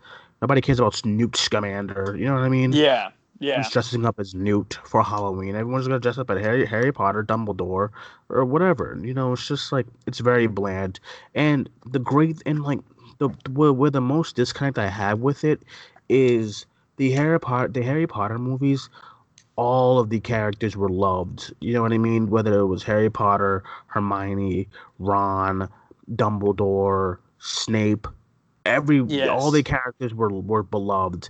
[0.41, 2.15] Nobody cares about Snoop Scamander.
[2.17, 2.73] You know what I mean?
[2.73, 5.55] Yeah, yeah, Who's dressing up as Newt for Halloween?
[5.55, 7.89] Everyone's gonna dress up as Harry, Harry Potter, Dumbledore,
[8.29, 8.97] or whatever.
[9.01, 10.99] You know, it's just like it's very bland.
[11.35, 12.79] And the great and like
[13.17, 15.61] the where, where the most disconnect I have with it
[16.07, 16.65] is
[16.97, 18.89] the Harry Potter the Harry Potter movies.
[19.55, 21.53] All of the characters were loved.
[21.61, 22.29] You know what I mean?
[22.29, 24.67] Whether it was Harry Potter, Hermione,
[24.99, 25.69] Ron,
[26.15, 28.07] Dumbledore, Snape,
[28.65, 29.29] every Yes.
[29.29, 31.29] all the characters were were beloved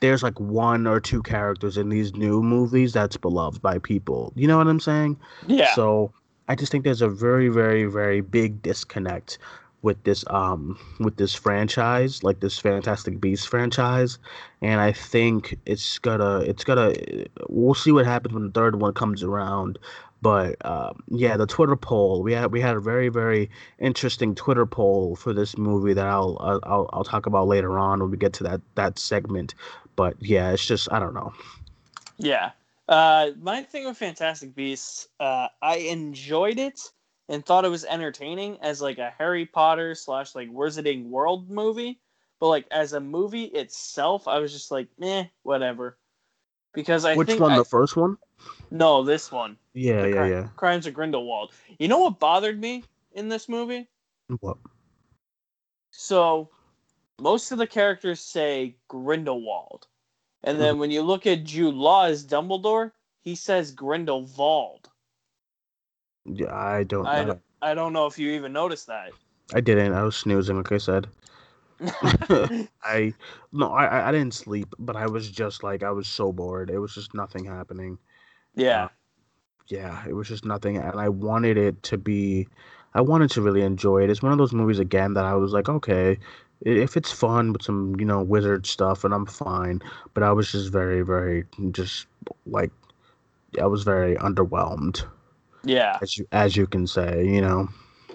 [0.00, 4.32] there's like one or two characters in these new movies that's beloved by people.
[4.36, 5.16] You know what I'm saying?
[5.46, 5.72] yeah.
[5.74, 6.12] So
[6.48, 9.38] I just think there's a very, very, very big disconnect
[9.84, 14.18] with this um with this franchise, like this Fantastic Beasts franchise,
[14.62, 16.94] and I think it's gonna it's gonna
[17.48, 19.78] we'll see what happens when the third one comes around.
[20.22, 24.64] But uh, yeah, the Twitter poll we had we had a very very interesting Twitter
[24.64, 28.16] poll for this movie that I'll I'll I'll, I'll talk about later on when we
[28.16, 29.54] get to that that segment.
[29.96, 31.32] But yeah, it's just I don't know.
[32.16, 32.52] Yeah.
[32.88, 36.80] Uh, my thing with Fantastic Beasts, uh, I enjoyed it
[37.28, 42.00] and thought it was entertaining as like a Harry Potter slash like Wizarding World movie.
[42.40, 45.98] But like as a movie itself, I was just like, meh, whatever.
[46.72, 47.52] Because I Which one?
[47.52, 48.18] I- The first one?
[48.70, 50.48] no, this one, Yeah, yeah, Cri- yeah.
[50.56, 51.52] Crimes of Grindelwald.
[51.78, 53.88] You know what bothered me in this movie?
[54.40, 54.58] What?
[55.90, 56.50] So
[57.20, 59.86] most of the characters say Grindelwald.
[60.42, 60.78] And then mm.
[60.78, 64.90] when you look at Jude Law as Dumbledore, he says Grindelwald.
[66.26, 67.06] Yeah, I don't.
[67.06, 69.12] I, I, don't, I don't know if you even noticed that.
[69.54, 69.92] I didn't.
[69.92, 71.08] I was snoozing, like I said.
[72.82, 73.14] I
[73.52, 76.70] no, I I- I didn't sleep, but I was just like I was so bored.
[76.70, 77.98] It was just nothing happening.
[78.54, 78.84] yeah.
[78.84, 78.88] Uh,
[79.68, 82.48] yeah, it was just nothing, and I wanted it to be.
[82.94, 84.10] I wanted to really enjoy it.
[84.10, 86.18] It's one of those movies again that I was like, okay,
[86.60, 89.80] if it's fun with some you know wizard stuff, and I'm fine.
[90.14, 92.06] But I was just very, very just
[92.46, 92.72] like
[93.60, 95.04] I was very underwhelmed,
[95.64, 95.98] Yeah.
[96.02, 97.68] as you as you can say, you know.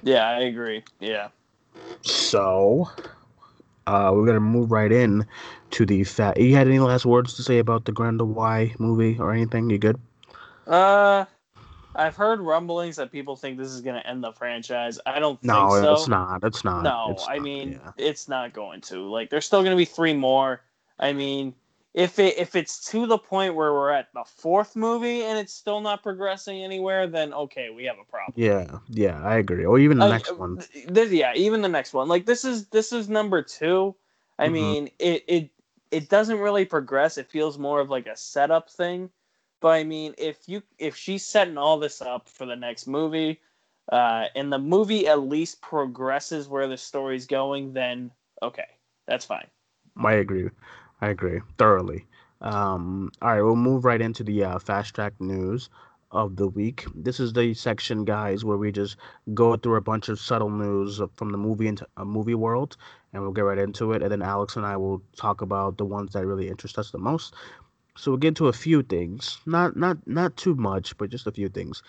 [0.03, 0.83] Yeah, I agree.
[0.99, 1.29] Yeah.
[2.01, 2.89] So,
[3.87, 5.25] uh, we're gonna move right in
[5.71, 6.39] to the fat.
[6.39, 9.69] You had any last words to say about the Grindelwald movie or anything?
[9.69, 9.99] You good?
[10.67, 11.25] Uh
[11.95, 14.99] I've heard rumblings that people think this is going to end the franchise.
[15.05, 15.93] I don't think No, so.
[15.93, 16.43] it's not.
[16.43, 16.83] It's not.
[16.83, 17.91] No, It's I not, mean yeah.
[17.97, 19.09] it's not going to.
[19.09, 20.61] Like there's still going to be three more.
[20.99, 21.53] I mean,
[21.93, 25.53] if it if it's to the point where we're at the fourth movie and it's
[25.53, 28.33] still not progressing anywhere, then okay, we have a problem.
[28.35, 29.65] yeah, yeah, I agree.
[29.65, 30.59] Or even the Uh, next one.
[30.93, 32.07] th- yeah, even the next one.
[32.07, 33.95] Like this is this is number two.
[34.37, 34.49] I Mhm.
[34.49, 35.49] mean, it it
[35.91, 37.17] it doesn't really progress.
[37.17, 39.09] It feels more of like a setup thing.
[39.61, 43.41] But I mean, if you if she's setting all this up for the next movie,
[43.91, 48.67] uh, and the movie at least progresses where the story's going, then okay,
[49.07, 49.47] that's fine.
[49.97, 50.49] I agree.
[51.01, 52.07] I agree thoroughly.
[52.41, 55.69] Um, all right, we'll move right into the uh, fast track news
[56.11, 56.85] of the week.
[56.95, 58.97] This is the section, guys, where we just
[59.33, 62.77] go through a bunch of subtle news from the movie into a movie world,
[63.13, 64.01] and we'll get right into it.
[64.01, 66.97] And then Alex and I will talk about the ones that really interest us the
[66.97, 67.35] most.
[67.97, 71.31] So we'll get to a few things, not not not too much, but just a
[71.31, 71.83] few things.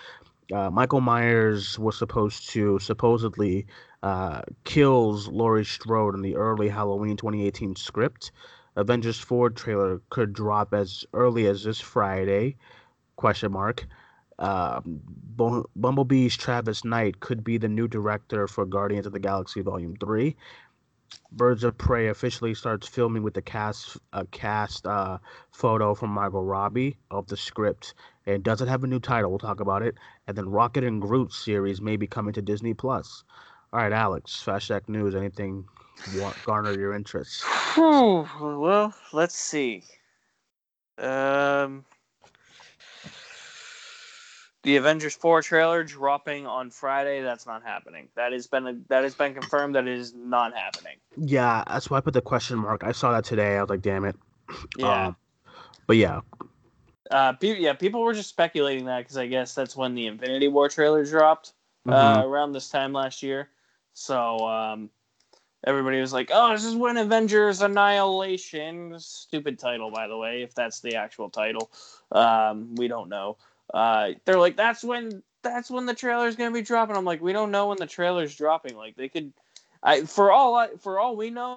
[0.53, 3.67] Uh, Michael Myers was supposed to supposedly
[4.03, 8.33] uh, kills Laurie Strode in the early Halloween 2018 script.
[8.77, 12.57] Avengers 4 trailer could drop as early as this Friday?
[13.17, 13.87] Question mark.
[14.39, 14.81] Uh,
[15.77, 20.35] Bumblebee's Travis Knight could be the new director for Guardians of the Galaxy Volume 3.
[21.33, 25.19] Birds of Prey officially starts filming with the cast a cast uh,
[25.51, 27.95] photo from Margot Robbie of the script.
[28.27, 29.31] It doesn't have a new title.
[29.31, 29.97] We'll talk about it.
[30.27, 33.25] And then Rocket and Groot series may be coming to Disney Plus.
[33.73, 35.15] All right, Alex, Fast Track News.
[35.15, 35.65] Anything
[36.15, 37.45] wa- garner your interest?
[37.75, 39.83] Whew, well, let's see.
[40.99, 41.85] Um,
[44.63, 47.23] the Avengers four trailer dropping on Friday.
[47.23, 48.09] That's not happening.
[48.17, 49.75] That has been that has been confirmed.
[49.75, 50.97] That is not happening.
[51.17, 52.85] Yeah, that's why I put the question mark.
[52.85, 53.57] I saw that today.
[53.57, 54.17] I was like, damn it.
[54.77, 55.07] Yeah.
[55.07, 55.17] Um,
[55.87, 56.21] but yeah.
[57.11, 60.49] Uh, pe- yeah, people were just speculating that because I guess that's when the Infinity
[60.49, 61.55] War trailer dropped
[61.89, 62.25] uh, Mhm.
[62.25, 63.49] around this time last year.
[63.95, 64.91] So um,
[65.65, 70.55] everybody was like, "Oh, this is when Avengers Annihilation." Stupid title, by the way, if
[70.55, 71.71] that's the actual title.
[72.13, 73.37] Um, we don't know.
[73.73, 77.33] Uh, they're like, "That's when that's when the trailer's gonna be dropping." I'm like, "We
[77.33, 78.77] don't know when the trailer's dropping.
[78.77, 79.33] Like, they could,
[79.83, 81.57] I for all I, for all we know."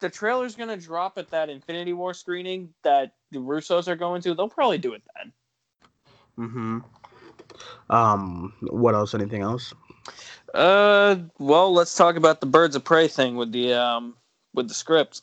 [0.00, 4.34] The trailer's gonna drop at that Infinity War screening that the Russos are going to.
[4.34, 5.32] They'll probably do it then.
[6.38, 6.78] Mm-hmm.
[7.90, 8.52] Um.
[8.62, 9.14] What else?
[9.14, 9.74] Anything else?
[10.54, 14.16] Uh, well, let's talk about the Birds of Prey thing with the um
[14.54, 15.22] with the script.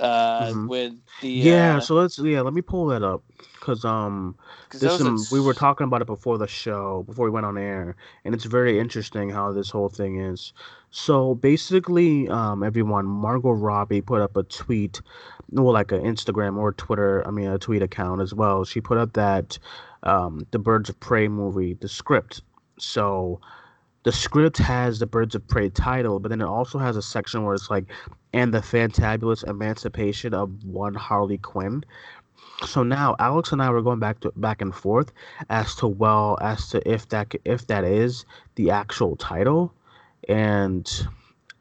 [0.00, 0.68] Uh, Mhm.
[0.68, 1.76] with the Yeah.
[1.76, 2.18] uh, So let's.
[2.18, 2.40] Yeah.
[2.42, 3.22] Let me pull that up.
[3.60, 4.36] Cause um.
[4.70, 7.46] 'cause This um, a- we were talking about it before the show, before we went
[7.46, 10.52] on air, and it's very interesting how this whole thing is.
[10.90, 15.00] So basically, um, everyone, Margot Robbie put up a tweet,
[15.50, 18.64] well, like an Instagram or Twitter, I mean, a tweet account as well.
[18.64, 19.58] She put up that
[20.04, 22.40] um, the Birds of Prey movie, the script.
[22.78, 23.40] So
[24.04, 27.44] the script has the Birds of Prey title, but then it also has a section
[27.44, 27.84] where it's like,
[28.32, 31.84] and the fantabulous emancipation of one Harley Quinn.
[32.64, 35.12] So now Alex and I were going back to back and forth
[35.50, 38.24] as to well as to if that if that is
[38.56, 39.72] the actual title,
[40.28, 41.06] and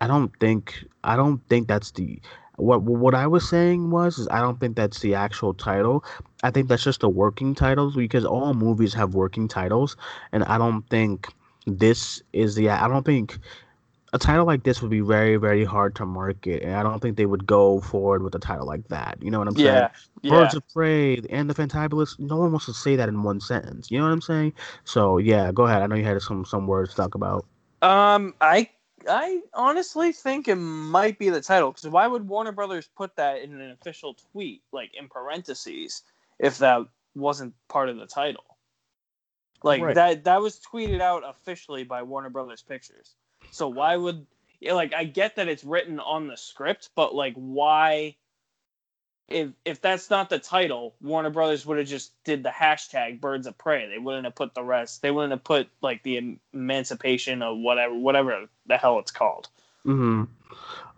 [0.01, 2.19] I don't think I don't think that's the
[2.57, 6.03] what what I was saying was is I don't think that's the actual title.
[6.43, 9.95] I think that's just the working titles because all movies have working titles,
[10.31, 11.33] and I don't think
[11.65, 13.37] this is the I don't think
[14.13, 17.17] a title like this would be very very hard to market, and I don't think
[17.17, 19.17] they would go forward with a title like that.
[19.21, 19.85] You know what I'm saying?
[19.85, 19.89] yeah,
[20.23, 20.29] yeah.
[20.29, 22.17] Birds of Prey and the Fantabulous.
[22.19, 23.91] No one wants to say that in one sentence.
[23.91, 24.53] You know what I'm saying?
[24.83, 25.83] So yeah, go ahead.
[25.83, 27.45] I know you had some some words to talk about.
[27.81, 28.69] Um, I
[29.07, 33.41] I honestly think it might be the title because why would Warner Brothers put that
[33.41, 36.03] in an official tweet, like in parentheses,
[36.39, 36.81] if that
[37.15, 38.45] wasn't part of the title?
[39.63, 39.95] Like Right.
[39.95, 43.15] that that was tweeted out officially by Warner Brothers Pictures.
[43.49, 44.25] So why would
[44.61, 48.15] like I get that it's written on the script, but like why
[49.27, 53.47] if if that's not the title, Warner Brothers would have just did the hashtag Birds
[53.47, 53.89] of Prey.
[53.89, 55.01] They wouldn't have put the rest.
[55.01, 59.49] They wouldn't have put like the emancipation of whatever whatever the hell it's called.
[59.83, 60.23] hmm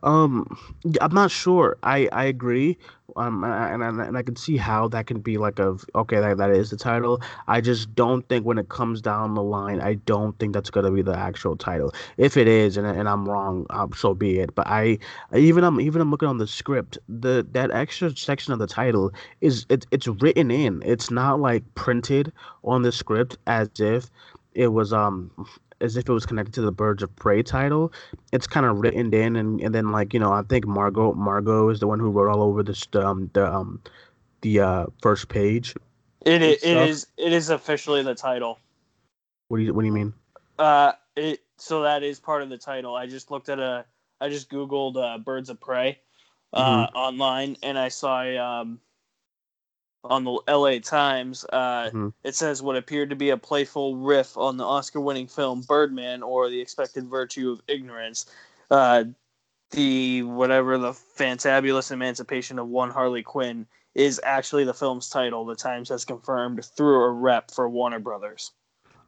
[0.04, 0.58] Um,
[1.02, 1.78] I'm not sure.
[1.84, 2.78] I I agree.
[3.18, 6.38] Um, and and, and I can see how that can be like a okay that
[6.38, 7.22] that is the title.
[7.48, 10.92] I just don't think when it comes down the line, I don't think that's gonna
[10.92, 11.94] be the actual title.
[12.18, 14.56] If it is, and and I'm wrong, um, so be it.
[14.56, 15.00] But I
[15.36, 16.98] even I'm even I'm looking on the script.
[17.10, 20.82] The that extra section of the title is it's it's written in.
[20.86, 22.32] It's not like printed
[22.64, 24.10] on the script as if
[24.54, 25.32] it was um
[25.82, 27.92] as if it was connected to the Birds of Prey title
[28.32, 31.70] it's kind of written in and, and then like you know i think margot margot
[31.70, 33.82] is the one who wrote all over this um the um
[34.42, 35.76] the uh first page
[36.26, 38.60] It is, it is it is officially the title.
[39.48, 40.14] what do you what do you mean
[40.58, 42.96] Uh, it so that is part of the title.
[42.96, 43.86] I just looked at a
[44.22, 46.00] I just googled uh, Birds of Prey
[46.54, 48.80] uh, online and I saw um
[50.04, 50.80] on the L.A.
[50.80, 51.46] Times.
[51.52, 52.14] Uh, Mhm.
[52.24, 56.50] It says what appeared to be a playful riff on the Oscar-winning film Birdman or
[56.50, 58.26] the expected virtue of ignorance.
[58.72, 59.06] Uh,
[59.72, 65.46] the whatever the fantabulous emancipation of one Harley Quinn is actually the film's title.
[65.46, 68.52] The Times has confirmed through a rep for Warner Brothers.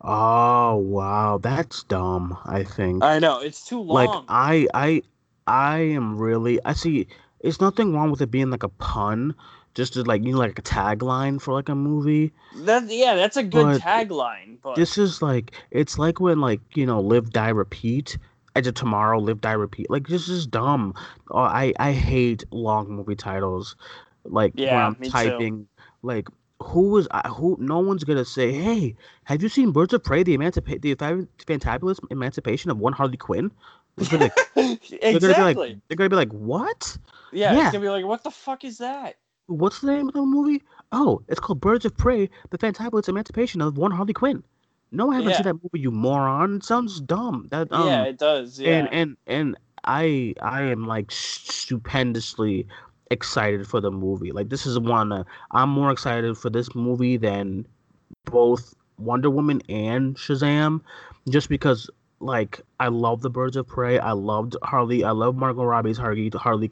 [0.04, 4.08] oh wow that's dumb i think I know it's too long.
[4.08, 5.02] like i i
[5.46, 7.06] i am really i see
[7.40, 9.36] it's nothing wrong with it being like a pun
[9.74, 13.38] just to like you know like a tagline for like a movie That yeah, that's
[13.38, 14.58] a good But tagline.
[14.62, 18.18] But this is like it's like when like you know live die repeat
[18.56, 20.94] edge of tomorrow live die repeat like this is dumb
[21.32, 23.76] oh, i i hate long movie titles
[24.26, 25.12] like when Yeah, i'm me too.
[25.12, 25.68] typing
[26.04, 26.28] like
[26.62, 30.04] who is I uh, who no one's gonna say hey have you seen birds of
[30.04, 33.52] prey the emancipate the Fa- fantabulous emancipation of one harley quinn
[33.98, 34.76] they're gonna, they're
[35.20, 35.70] gonna be exactly.
[35.70, 36.98] like they're gonna be like what
[37.32, 37.62] yeah, yeah.
[37.64, 39.16] it's gonna be like, what the fuck is that?
[39.52, 43.62] What's the name of the movie oh it's called birds of prey the fantabulous emancipation
[43.62, 44.44] of one harley quinn
[44.92, 45.38] no i haven't Yeah.
[45.38, 48.60] seen that movie you moron it sounds dumb that um yeah, it does.
[48.60, 48.78] Yeah.
[48.78, 52.68] and and and I I am like stupendously
[53.10, 54.32] excited for the movie.
[54.32, 57.66] Like this is one that I'm more excited for this movie than
[58.26, 60.82] both Wonder Woman and Shazam,
[61.30, 61.90] just because
[62.20, 63.98] like I love the Birds of Prey.
[63.98, 65.04] I loved Harley.
[65.04, 66.70] I love Margot Robbie's Harley Harley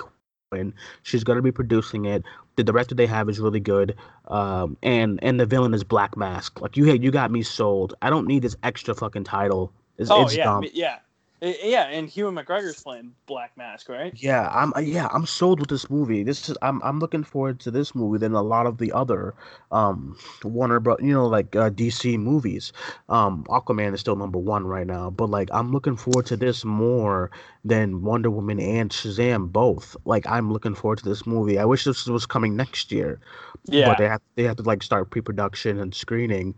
[0.52, 0.74] Quinn.
[1.04, 2.24] She's gonna be producing it.
[2.56, 3.96] The director they have is really good,
[4.28, 6.60] um, and and the villain is Black Mask.
[6.60, 7.94] Like you, you got me sold.
[8.02, 9.72] I don't need this extra fucking title.
[9.98, 10.66] It's, oh it's yeah, dumb.
[10.74, 11.00] yeah,
[11.42, 11.88] yeah.
[11.88, 14.16] And Ewan McGregor's playing Black Mask, right?
[14.16, 16.24] Yeah, I'm uh, yeah, I'm sold with this movie.
[16.24, 19.36] This is I'm I'm looking forward to this movie than a lot of the other
[19.72, 20.98] um Warner Bros.
[21.02, 22.74] You know, like uh, DC movies.
[23.10, 26.66] Um, Aquaman is still number one right now, but like I'm looking forward to this
[26.66, 27.30] more
[27.64, 29.96] than Wonder Woman and Shazam both.
[30.06, 31.60] Like I'm looking forward to this movie.
[31.60, 33.20] I wish this was coming next year,
[33.68, 36.56] Yeah, but they have they have to like start pre-production and screening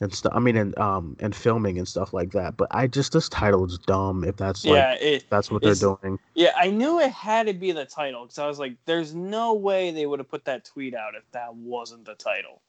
[0.00, 0.32] and stuff.
[0.34, 2.56] I mean, and um and filming and stuff like that.
[2.56, 4.24] But I just this title is dumb.
[4.24, 4.94] If that's like yeah.
[4.94, 6.18] It, that's what they're doing.
[6.34, 9.54] yeah, I knew it had to be the title because I was like, "There's no
[9.54, 12.60] way they would have put that tweet out if that wasn't the title."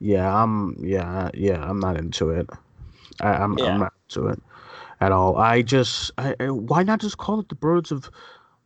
[0.00, 0.76] Yeah, I'm.
[0.78, 2.48] Yeah, yeah, I'm not into it.
[3.20, 3.58] I, I'm.
[3.58, 3.66] Yeah.
[3.66, 4.40] I'm not into it
[5.00, 5.36] at all.
[5.36, 6.12] I just.
[6.18, 8.10] I, I- why not just call it the Birds of?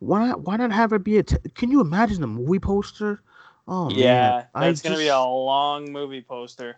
[0.01, 0.43] Why not?
[0.43, 1.23] Why not have it be a?
[1.23, 3.23] T- Can you imagine the movie poster?
[3.69, 6.77] Oh man, yeah, I that's gonna be a long movie poster.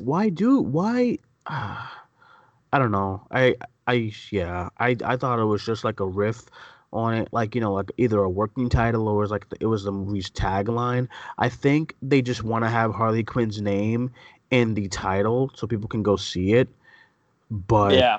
[0.00, 0.60] Why do?
[0.60, 1.18] Why?
[1.46, 3.26] I don't know.
[3.30, 3.56] I.
[3.86, 4.12] I.
[4.30, 4.68] Yeah.
[4.78, 4.96] I.
[5.04, 6.42] I thought it was just like a riff
[6.92, 9.66] on it, like you know, like either a working title or it was like it
[9.66, 11.08] was the movie's tagline.
[11.38, 14.10] I think they just want to have Harley Quinn's name
[14.50, 16.68] in the title so people can go see it.
[17.50, 18.18] But yeah,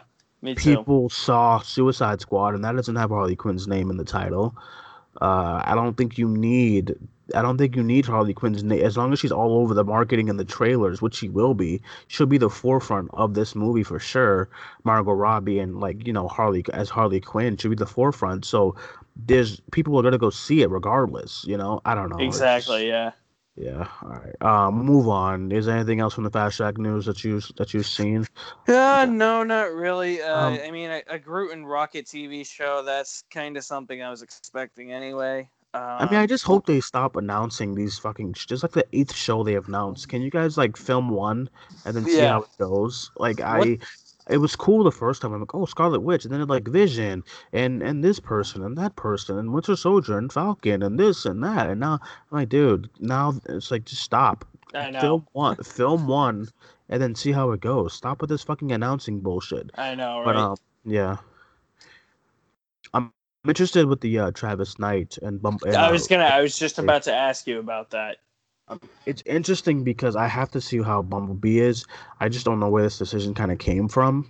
[0.56, 4.56] people saw Suicide Squad and that doesn't have Harley Quinn's name in the title.
[5.22, 6.96] Uh, I don't think you need.
[7.36, 9.84] I don't think you need Harley Quinn's name as long as she's all over the
[9.84, 11.82] marketing and the trailers, which she will be.
[12.08, 14.50] She'll be the forefront of this movie for sure.
[14.84, 18.46] Margot Robbie and like you know Harley as Harley Quinn should be the forefront.
[18.46, 18.76] So
[19.16, 21.44] there's people are gonna go see it regardless.
[21.48, 22.18] You know, I don't know.
[22.18, 22.88] It's Exactly.
[22.88, 23.12] Yeah.
[23.56, 23.88] yeah.
[24.04, 24.42] All right.
[24.42, 25.52] Um, move on.
[25.52, 28.26] Is there anything else from the Fast Track news that you that you've seen?
[28.68, 30.22] Uh, no, not really.
[30.22, 34.02] Uh, Um, I mean, a, a Groot and Rocket TV show, that's kind of something
[34.04, 35.50] I was expecting anyway.
[35.78, 38.34] Um, I mean, I just hope they stop announcing these fucking.
[38.34, 40.10] sh- Just like the eighth show they have announced.
[40.10, 41.50] Can you guys like film one
[41.86, 42.32] and then see Yeah.
[42.34, 43.12] how it goes?
[43.18, 43.78] Like I,
[44.30, 45.34] it was cool the first time.
[45.34, 47.24] I'm like, oh, Scarlet Witch, and then it like Vision
[47.54, 51.44] and and this person and that person and Winter Soldier and Falcon and this and
[51.44, 51.70] that.
[51.70, 51.94] And now
[52.32, 54.46] I'm like, dude, now it's like just stop.
[54.74, 55.00] I know.
[55.00, 56.50] Film one, film one,
[56.90, 57.94] and then see how it goes.
[57.94, 59.72] Stop with this fucking announcing bullshit.
[59.76, 60.26] I know, right?
[60.26, 61.18] But um, yeah.
[63.44, 65.64] I'm interested with the uh, Travis Knight and Bump.
[65.64, 66.26] And, I was gonna.
[66.26, 68.18] I was just about to ask you about that.
[69.06, 71.86] it's interesting because I have to see how Bumblebee is.
[72.20, 74.30] I just don't know where this decision kind of came from.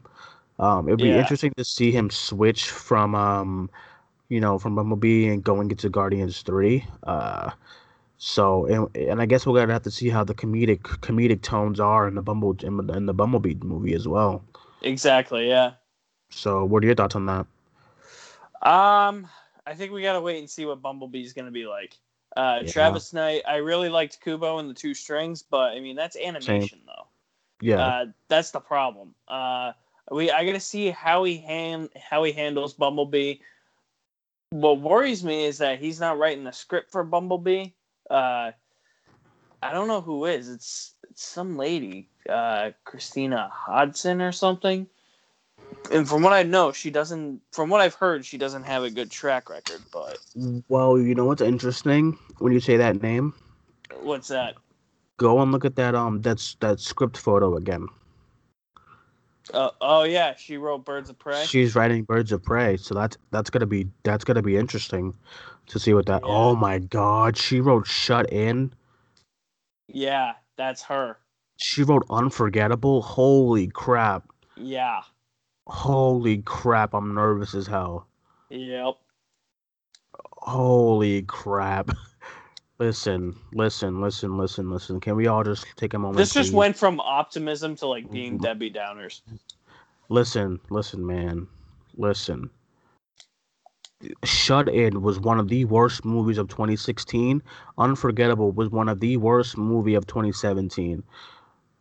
[0.59, 1.19] Um, it'd be Yeah.
[1.19, 3.69] interesting to see him switch from um,
[4.29, 6.85] you know, from Bumblebee and going into Guardians Three.
[7.03, 7.51] Uh,
[8.17, 11.79] so and, and I guess we're gonna have to see how the comedic comedic tones
[11.79, 14.43] are in the Bumble in in the Bumblebee movie as well.
[14.81, 15.47] Exactly.
[15.47, 15.73] Yeah.
[16.29, 17.47] So what are your thoughts on that?
[18.61, 19.27] Um,
[19.65, 21.97] I think we gotta wait and see what Bumblebee's gonna be like.
[22.35, 22.71] Uh, Yeah.
[22.71, 23.43] Travis Knight.
[23.47, 27.07] I really liked Kubo and the two strings, but I mean that's animation though.
[27.61, 29.15] Yeah, Uh, that's the problem.
[29.27, 29.73] Uh,
[30.11, 33.39] we I gotta see how he hand how he handles Bumblebee.
[34.51, 37.71] What worries me is that he's not writing the script for Bumblebee.
[38.09, 38.51] Uh,
[39.61, 40.49] I don't know who is.
[40.49, 44.87] It's, it's some lady, uh, Christina Hodson or something.
[45.91, 47.41] And from what I know, she doesn't.
[47.51, 49.81] From what I've heard, she doesn't have a good track record.
[49.91, 50.17] But
[50.67, 53.33] well, you know what's interesting when you say that name?
[54.01, 54.55] what's that?
[55.17, 57.88] Go and look at that um that's that script photo again.
[59.53, 61.45] Uh, oh yeah, she wrote Birds of Prey.
[61.45, 65.15] She's writing Birds of Prey, so that's that's gonna be that's gonna be interesting
[65.67, 66.21] to see what that.
[66.25, 66.31] Yeah.
[66.33, 68.73] Oh my God, she wrote Shut In.
[69.88, 71.17] yeah, that's her.
[71.57, 73.01] She wrote Unforgettable.
[73.01, 74.29] Holy crap!
[74.55, 75.01] Yeah.
[75.68, 76.93] Holy crap!
[76.93, 78.07] I'm nervous as hell.
[78.49, 78.95] Yep.
[80.38, 81.91] Holy crap!
[82.80, 84.99] Listen, listen, listen, listen, listen.
[84.99, 86.18] Can we all just take a moment?
[86.18, 86.55] This just please?
[86.55, 88.41] went from optimism to like being Mhm.
[88.43, 89.22] Debbie Downers.
[90.09, 91.47] Listen, listen, man.
[91.95, 92.51] Listen.
[94.24, 97.41] Shut In was one of the worst movies of 2016.
[97.80, 101.01] Unforgettable was one of the worst movie of 2017.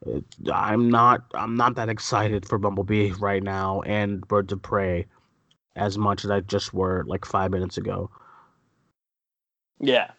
[0.05, 0.21] Uh,
[0.53, 5.07] I'm not I'm not that excited for Bumblebee right now and Birds of Prey
[5.77, 8.11] as much as I just were like 5 minutes ago.
[9.81, 10.13] Yeah.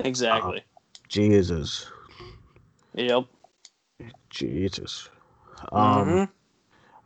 [0.00, 0.64] Exactly.
[1.08, 1.90] Jesus.
[2.94, 3.26] yep.
[4.30, 5.08] Jesus.
[5.72, 6.30] Um Mhm.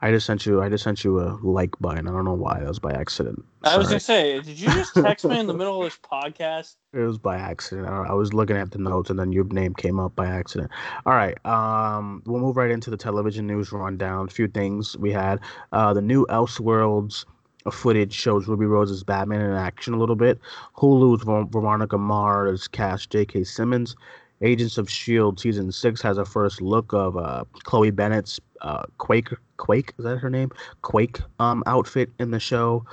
[0.02, 2.08] I just sent you I just sent you a like button.
[2.08, 2.60] I don't know why.
[2.60, 3.44] That was by accident.
[3.64, 6.76] I was gonna say, did you just text me in the middle of this podcast?
[6.92, 7.88] It was by accident.
[7.88, 10.70] I I was looking at the notes and then your name came up by accident.
[11.06, 11.36] All right.
[11.44, 14.26] Um, we'll move right into the television news rundown.
[14.26, 15.40] A few things we had.
[15.72, 17.24] Uh, the new Elseworlds
[17.70, 20.38] footage shows Ruby Rose's Batman in action a little bit.
[20.76, 23.44] Hulu's Veronica Mars cast J.K.
[23.44, 23.96] Simmons.
[24.40, 29.30] Agents of Shield season six has a first look of uh, Chloe Bennet's uh, Quake
[29.56, 30.50] Quake is that her name
[30.82, 32.84] Quake um outfit in the show.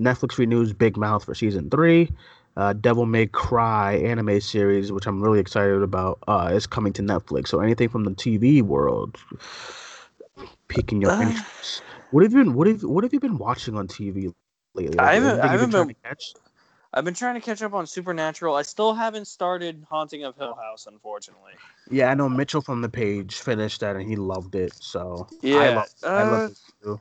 [0.00, 2.10] Netflix renews Big Mouth for season three.
[2.56, 7.02] Uh, Devil May Cry anime series, which I'm really excited about, uh, is coming to
[7.02, 7.48] Netflix.
[7.48, 9.18] So anything from the TV world,
[10.68, 11.82] piquing your interest.
[12.10, 12.54] What have you been?
[12.54, 14.34] What have What have you been watching on TV
[14.74, 14.98] lately?
[14.98, 15.40] I haven't.
[15.40, 15.94] I haven't been.
[16.92, 18.56] I've been trying to catch up on Supernatural.
[18.56, 21.52] I still haven't started Haunting of Hill House, unfortunately.
[21.88, 24.72] Yeah, I know Mitchell from the page finished that and he loved it.
[24.74, 27.00] So yeah, I love, uh, I love it too.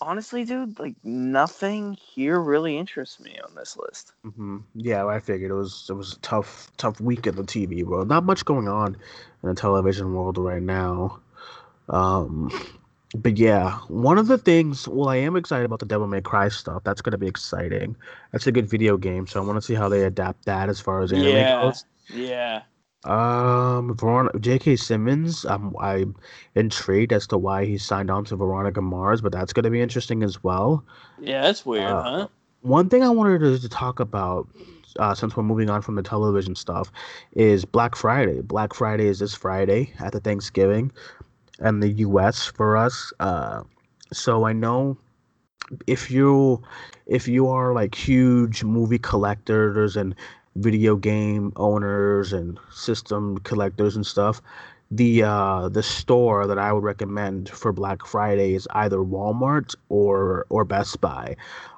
[0.00, 4.12] Honestly, dude, like nothing here really interests me on this list.
[4.26, 4.58] Mm-hmm.
[4.74, 8.08] Yeah, I figured it was it was a tough tough week in the TV world.
[8.08, 8.96] Not much going on
[9.42, 11.20] in the television world right now.
[11.88, 12.50] Um,
[13.14, 14.88] but yeah, one of the things.
[14.88, 16.82] Well, I am excited about the Devil May Cry stuff.
[16.84, 17.96] That's gonna be exciting.
[18.32, 20.80] That's a good video game, so I want to see how they adapt that as
[20.80, 21.84] far as anime yeah, goes.
[22.12, 22.62] Yeah.
[23.04, 24.76] Um, Veronica, J.K.
[24.76, 25.44] Simmons.
[25.44, 26.16] I'm I'm
[26.54, 30.22] intrigued as to why he signed on to Veronica Mars, but that's gonna be interesting
[30.22, 30.84] as well.
[31.20, 32.28] Yeah, that's weird, uh, huh?
[32.62, 34.48] One thing I wanted to, to talk about,
[34.98, 36.90] uh, since we're moving on from the television stuff,
[37.32, 38.40] is Black Friday.
[38.40, 40.90] Black Friday is this Friday after Thanksgiving
[41.58, 42.46] and the U.S.
[42.46, 43.12] for us.
[43.20, 43.64] Uh,
[44.12, 44.96] so I know
[45.86, 46.62] if you
[47.06, 50.14] if you are like huge movie collectors and
[50.56, 54.40] video game owners and system collectors and stuff,
[54.90, 60.46] the uh, the store that I would recommend for Black Friday is either Walmart or
[60.50, 61.36] or Best Buy.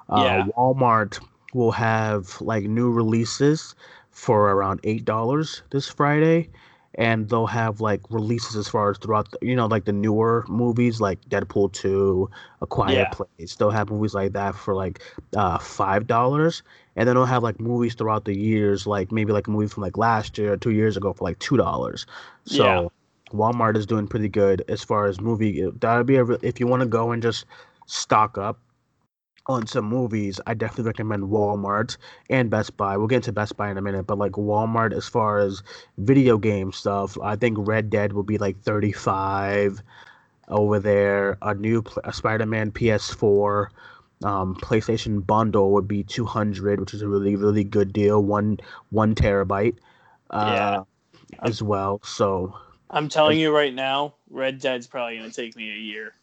[0.09, 0.45] Uh, yeah.
[0.57, 1.19] Walmart
[1.53, 3.75] will have like new releases
[4.11, 6.49] for around eight dollars this Friday,
[6.97, 10.43] and they'll have like releases as far as throughout the, you know like the newer
[10.49, 12.29] movies like Deadpool 2,
[12.61, 13.09] A Quiet yeah.
[13.09, 13.55] Place.
[13.55, 15.01] They'll have movies like that for like
[15.35, 16.63] uh five dollars.
[16.95, 19.83] And then they'll have like movies throughout the years, like maybe like a movie from
[19.83, 22.07] like last year or two years ago for like two dollars.
[22.45, 22.87] So yeah.
[23.31, 25.69] Walmart is doing pretty good as far as movie.
[25.79, 27.45] That'd be a if you want to go and just
[27.85, 28.59] stock up
[29.47, 31.97] on some movies, I definitely recommend Walmart
[32.29, 32.97] and Best Buy.
[32.97, 35.63] We'll get into Best Buy in a minute, but like Walmart, as far as
[35.97, 39.81] video game stuff, I think Red Dead will be like 35
[40.49, 41.37] over there.
[41.41, 43.67] A new a Spider-Man PS4,
[44.23, 48.21] um, PlayStation bundle would be 200, which is a really really good deal.
[48.23, 49.75] One one terabyte,
[50.29, 51.39] uh, yeah.
[51.41, 52.01] as well.
[52.03, 52.57] So
[52.89, 56.13] I'm telling you right now, Red Dead's probably gonna take me a year.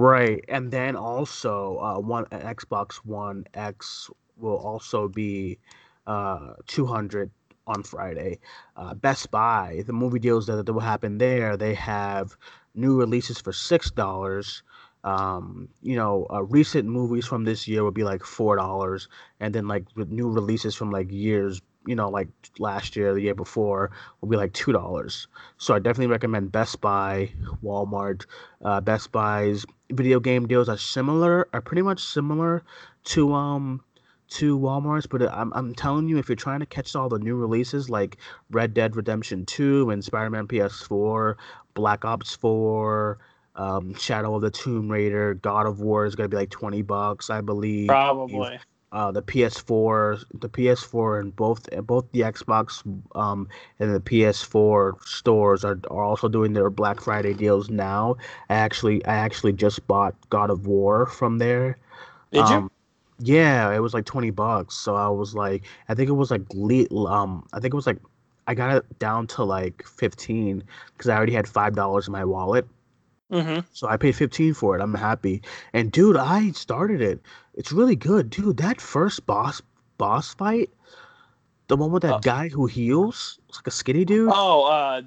[0.00, 5.58] Right, and then also uh, one Xbox One X will also be
[6.06, 7.32] uh, 200
[7.66, 8.38] on Friday.
[8.76, 12.36] Uh, Best Buy, the movie deals that, that will happen there, they have
[12.76, 14.62] new releases for six dollars.
[15.02, 19.08] Um, you know, uh, recent movies from this year will be like four dollars,
[19.40, 22.28] and then like new releases from like years you know, like
[22.58, 23.90] last year, the year before,
[24.20, 25.26] will be like two dollars.
[25.56, 27.32] So I definitely recommend Best Buy,
[27.64, 28.26] Walmart.
[28.62, 32.62] Uh, Best Buy's video game deals are similar, are pretty much similar
[33.04, 33.82] to um
[34.28, 37.34] to Walmart's, but I'm I'm telling you, if you're trying to catch all the new
[37.36, 38.18] releases like
[38.50, 41.36] Red Dead Redemption 2 and Spider-Man PS4,
[41.72, 43.18] Black Ops 4,
[43.56, 47.30] um, Shadow of the Tomb Raider, God of War is gonna be like twenty bucks,
[47.30, 47.88] I believe.
[47.88, 48.58] Probably
[48.92, 52.82] uh, the PS4, the PS4, and both both the Xbox
[53.14, 58.16] um, and the PS4 stores are, are also doing their Black Friday deals now.
[58.48, 61.76] I actually I actually just bought God of War from there.
[62.32, 62.70] Did um,
[63.20, 63.34] you?
[63.34, 64.74] Yeah, it was like twenty bucks.
[64.76, 66.42] So I was like, I think it was like
[67.08, 67.98] um, I think it was like
[68.46, 72.24] I got it down to like fifteen because I already had five dollars in my
[72.24, 72.66] wallet.
[73.32, 73.60] Mm-hmm.
[73.72, 74.80] So I paid 15 for it.
[74.80, 75.42] I'm happy.
[75.74, 77.20] And dude, I started it.
[77.58, 78.56] It's really good, dude.
[78.58, 79.60] That first boss
[79.98, 80.70] boss fight,
[81.66, 82.20] the one with that oh.
[82.20, 84.30] guy who heals, it's like a skinny dude.
[84.32, 85.02] Oh, uh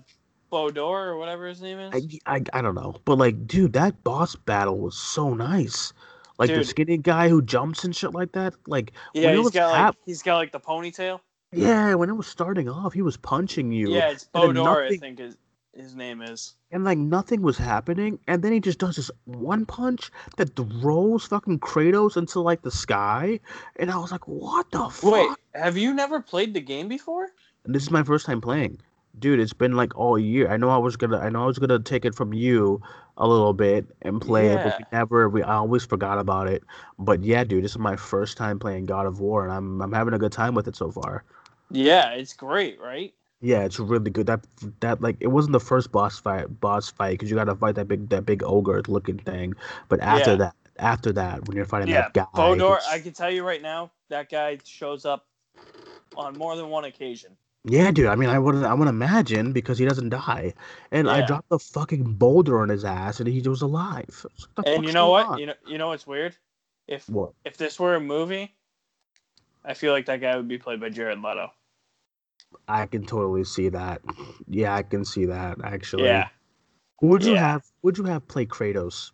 [0.51, 2.19] Baldur or whatever his name is.
[2.25, 5.93] I, I, I don't know, but like, dude, that boss battle was so nice.
[6.39, 6.59] Like dude.
[6.59, 8.53] the skinny guy who jumps and shit like that.
[8.67, 11.21] Like yeah, he's got hap- like he's got like the ponytail.
[11.53, 13.93] Yeah, when it was starting off, he was punching you.
[13.93, 14.53] Yeah, it's Baldur.
[14.53, 14.83] Nothing...
[14.83, 15.37] I think is
[15.73, 16.55] his name is.
[16.71, 21.25] And like nothing was happening, and then he just does this one punch that throws
[21.25, 23.39] fucking Kratos into like the sky,
[23.77, 27.29] and I was like, "What the fuck?" Wait, have you never played the game before?
[27.65, 28.79] And this is my first time playing,
[29.19, 29.39] dude.
[29.39, 30.49] It's been like all year.
[30.49, 32.81] I know I was gonna, I know I was gonna take it from you
[33.17, 34.59] a little bit and play yeah.
[34.59, 35.29] it, but we never.
[35.29, 36.63] We I always forgot about it.
[36.99, 39.93] But yeah, dude, this is my first time playing God of War, and I'm I'm
[39.93, 41.23] having a good time with it so far.
[41.69, 43.13] Yeah, it's great, right?
[43.41, 44.27] Yeah, it's really good.
[44.27, 44.45] That
[44.81, 47.75] that like it wasn't the first boss fight boss fight because you got to fight
[47.75, 49.55] that big that big ogre looking thing.
[49.89, 50.37] But after yeah.
[50.37, 52.25] that, after that when you're fighting Yeah, that guy.
[52.35, 55.25] Baldur, I can tell you right now, that guy shows up
[56.15, 57.35] on more than one occasion.
[57.63, 58.07] Yeah, dude.
[58.07, 58.65] I mean, I wouldn't.
[58.65, 60.53] I would imagine because he doesn't die,
[60.91, 64.25] and I dropped the fucking boulder on his ass, and he was alive.
[64.65, 65.27] And you know what?
[65.27, 65.39] on?
[65.39, 66.35] You know, you know what's weird?
[66.87, 67.33] If What?
[67.45, 68.55] if this were a movie,
[69.63, 71.51] I feel like that guy would be played by Jared Leto.
[72.67, 74.01] I can totally see that.
[74.47, 76.07] Yeah, I can see that actually.
[76.07, 76.27] Yeah,
[77.01, 77.39] would you Yeah.
[77.39, 77.63] have?
[77.83, 79.11] Would you have play Kratos?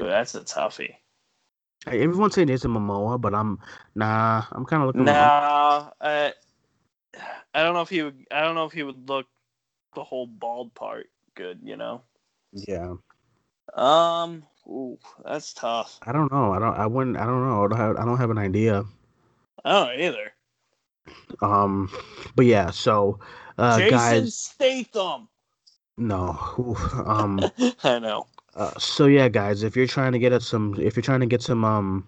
[0.00, 0.96] Ooh, that's a toughie.
[1.86, 3.58] Hey, Everyone's saying Jason Momoa, but I'm
[3.94, 4.44] nah.
[4.52, 5.04] I'm kind of looking.
[5.04, 6.30] Nah, uh,
[7.54, 8.26] I don't know if he would.
[8.30, 9.26] I don't know if he would look
[9.94, 11.60] the whole bald part good.
[11.62, 12.02] You know.
[12.52, 12.94] Yeah,
[13.74, 14.44] Um.
[14.66, 16.02] Ooh, that's tough.
[16.02, 16.52] I don't know.
[16.52, 16.74] I don't.
[16.74, 17.16] I wouldn't.
[17.16, 17.64] I don't know.
[17.64, 17.96] I don't have.
[17.96, 18.84] I don't have an idea.
[19.64, 20.33] I don't either.
[21.42, 21.90] Um,
[22.36, 22.70] but yeah.
[22.70, 23.18] So,
[23.58, 25.28] uh, Jason guys, Statham.
[25.96, 26.76] no.
[27.06, 27.40] Um.
[27.84, 28.26] I know.
[28.54, 31.26] Uh, so yeah, guys, if you're trying to get at some, if you're trying to
[31.26, 32.06] get some, um,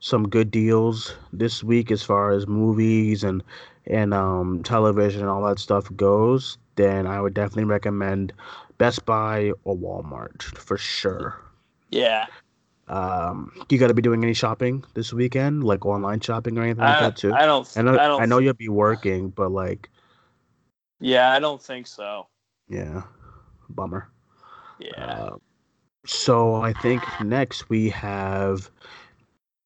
[0.00, 3.42] some good deals this week as far as movies and
[3.86, 8.32] and um television and all that stuff goes, then I would definitely recommend
[8.76, 11.40] Best Buy or Walmart for sure.
[11.90, 12.26] Yeah.
[12.88, 16.84] Um, you got to be doing any shopping this weekend, like online shopping or anything
[16.84, 17.32] like I, that too.
[17.32, 17.70] I don't.
[17.76, 18.22] I know, I don't.
[18.22, 19.90] I know you'll be working, but like,
[21.00, 22.26] Yeah, I don't think so.
[22.68, 23.02] yeah,
[23.68, 24.08] bummer.
[24.78, 25.04] Yeah.
[25.04, 25.36] Uh,
[26.06, 28.70] so I think next we have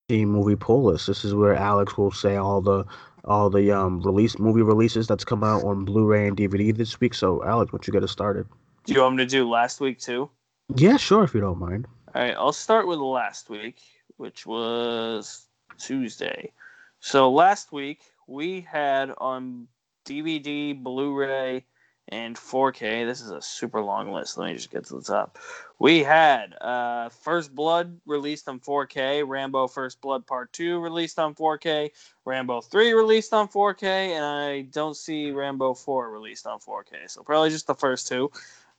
[0.08, 1.06] the movie pull list.
[1.06, 2.84] This is where Alex will say all the
[3.24, 7.14] all the um release movie releases that's come out on Blu-ray and DVD this week.
[7.14, 8.46] So Alex, once you get us started?
[8.84, 10.28] Do you want me to do last week too?
[10.74, 11.86] Yeah, sure, if you don't mind.
[12.14, 13.78] All right, I'll start with last week,
[14.18, 15.46] which was
[15.78, 16.52] Tuesday.
[17.00, 19.66] So last week we had on
[20.04, 21.64] DVD, Blu-ray,
[22.08, 23.06] and 4K.
[23.06, 24.36] This is a super long list.
[24.36, 25.38] Let me just get to the top.
[25.78, 31.34] We had uh, First Blood released on 4K, Rambo First Blood Part 2 released on
[31.34, 31.92] 4K,
[32.26, 37.08] Rambo 3 released on 4K, and I don't see Rambo 4 released on 4K.
[37.08, 38.30] So probably just the first two.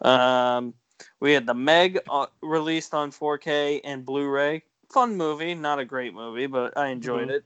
[0.01, 0.75] Um,
[1.19, 4.63] we had the Meg uh, released on 4K and Blu-ray.
[4.91, 7.35] Fun movie, not a great movie, but I enjoyed Mhm.
[7.35, 7.45] it.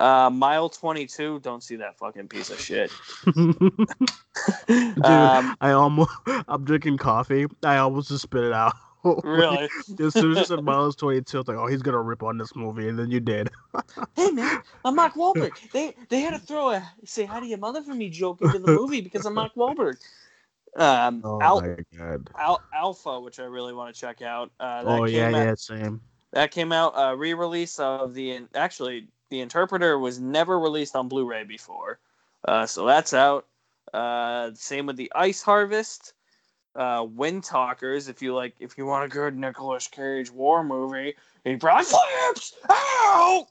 [0.00, 2.90] Uh, Mile 22, don't see that fucking piece of shit.
[4.66, 6.10] Dude, um, I almost
[6.48, 7.46] I'm drinking coffee.
[7.62, 8.74] I almost just spit it out.
[9.24, 9.68] really?
[10.00, 12.56] as soon as you said Miles 22, it's like, oh, he's gonna rip on this
[12.56, 13.50] movie, and then you did.
[14.16, 15.52] hey man, I'm Mark Wahlberg.
[15.72, 18.58] They they had to throw a say hi to your mother for me joke into
[18.58, 19.98] the movie because I'm Mark Wahlberg.
[20.76, 22.28] Um, Oh Al- my god.
[22.36, 24.50] Al- Alpha, which I really want to check out.
[24.58, 26.00] Uh, that Oh yeah, out, yeah, same.
[26.32, 31.44] That came out a re-release of the actually the Interpreter was never released on Blu-ray
[31.44, 31.98] before,
[32.46, 33.46] uh, so that's out.
[33.92, 36.14] Uh, same with the Ice Harvest,
[36.74, 38.08] uh, Wind Talkers.
[38.08, 41.14] If you like, if you want a good Nicolas Cage war movie,
[41.44, 43.46] he probably flips out.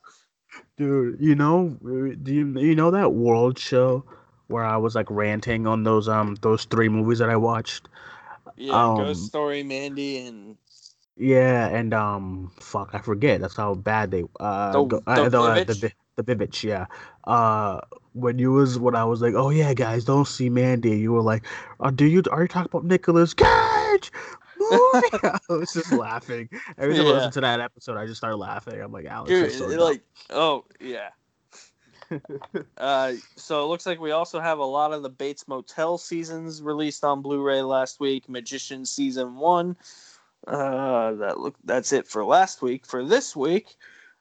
[0.76, 4.04] Dude, you know, do you you know that world show
[4.48, 7.88] where I was like ranting on those um those three movies that I watched?
[8.56, 10.56] Yeah, Um, Ghost Story, Mandy, and
[11.16, 13.40] Yeah, and um, fuck, I forget.
[13.40, 16.86] That's how bad they uh The- go, the uh, the uh, the the Vivitch, yeah.
[17.24, 17.80] Uh,
[18.12, 20.98] when you was when I was like, oh yeah, guys, don't see Mandy.
[20.98, 21.44] You were like,
[21.80, 24.12] oh, do you are you talking about Nicolas Cage?
[24.60, 27.14] I was just laughing every time I Yeah.
[27.16, 27.96] listen to that episode.
[27.96, 28.80] I just started laughing.
[28.80, 31.10] I'm like, Alex, dude, so like, oh yeah.
[32.78, 36.62] uh, so it looks like we also have a lot of the Bates Motel seasons
[36.62, 38.28] released on Blu-ray last week.
[38.28, 39.76] Magician season one.
[40.46, 41.56] Uh, that look.
[41.64, 42.86] That's it for last week.
[42.86, 43.76] For this week,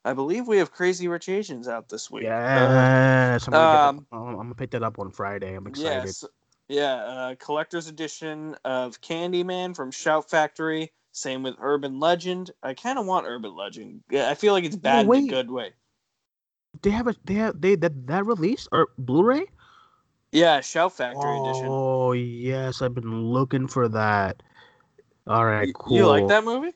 [0.05, 2.25] I believe we have Crazy Rich Asians out this week.
[2.25, 5.55] Uh, I'm gonna, um, that, I'm gonna pick that up on Friday.
[5.55, 6.05] I'm excited.
[6.05, 6.23] Yes.
[6.69, 10.91] Yeah, uh, collector's edition of Candyman from Shout Factory.
[11.11, 12.51] Same with Urban Legend.
[12.63, 14.01] I kind of want Urban Legend.
[14.09, 15.73] Yeah, I feel like it's bad in a good way.
[16.83, 19.45] They have a they have they that that released or Blu-ray?
[20.31, 21.67] Yeah, Shout Factory edition.
[21.69, 24.43] Oh yes, I've been looking for that.
[25.27, 25.95] All right, cool.
[25.97, 26.73] You like that movie?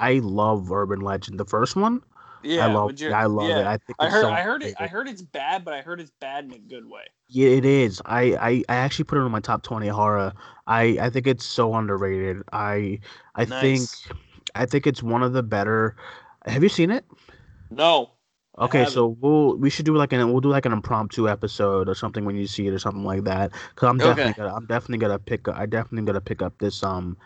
[0.00, 1.38] I love Urban Legend.
[1.38, 2.02] The first one,
[2.42, 2.98] Yeah, I love.
[3.00, 3.60] you- I love yeah.
[3.60, 3.66] it.
[3.66, 4.22] I think I heard.
[4.22, 4.74] so I heard it.
[4.80, 7.04] I heard it's bad, but I heard it's bad in a good way.
[7.28, 8.02] Yeah, it is.
[8.04, 10.32] I, I I actually put it on my top twenty horror.
[10.66, 12.42] I I think it's so underrated.
[12.52, 12.98] I
[13.36, 13.80] I think
[14.56, 15.94] I think it's one of the better.
[16.46, 17.04] Have you seen it?
[17.70, 18.13] No.
[18.58, 21.94] Okay, so we'll we should do like an we'll do like an impromptu episode or
[21.94, 23.52] something when you see it or something like that.
[23.74, 24.34] Cause I'm definitely Okay.
[24.34, 27.16] gonna I'm definitely gonna pick up I definitely gonna pick up this um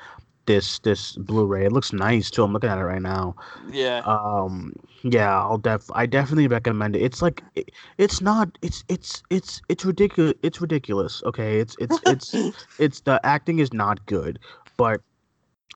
[0.46, 1.66] this this Blu-ray.
[1.66, 2.44] It looks nice too.
[2.44, 3.36] I'm looking at it right now.
[3.66, 4.04] Yeah.
[4.04, 4.72] Um
[5.02, 7.02] yeah, I'll def I definitely recommend it.
[7.02, 10.34] It's like it, it's not it's it's it's it's ridiculous.
[10.42, 11.22] It's ridiculous.
[11.24, 12.38] Okay, it's it's it's
[12.78, 14.38] it's the acting is not good,
[14.76, 15.00] but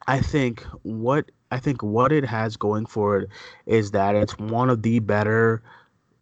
[0.07, 3.29] I think what I think what it has going for it
[3.67, 5.63] is that it's one of the better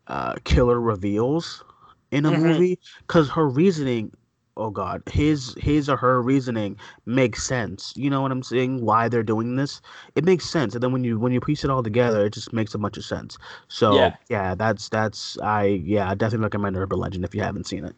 [0.08, 1.64] uh, killer reveals
[2.10, 2.32] in a Mhm.
[2.32, 4.12] movie because her reasoning
[4.56, 6.76] oh god his his or her reasoning
[7.06, 9.80] makes sense you know what i'm saying why they're doing this
[10.16, 12.52] it makes sense and then when you when you piece it all together it just
[12.52, 14.16] makes a bunch of sense so Yeah.
[14.28, 17.94] yeah, that's that's i yeah I definitely recommend urban legend if you haven't seen it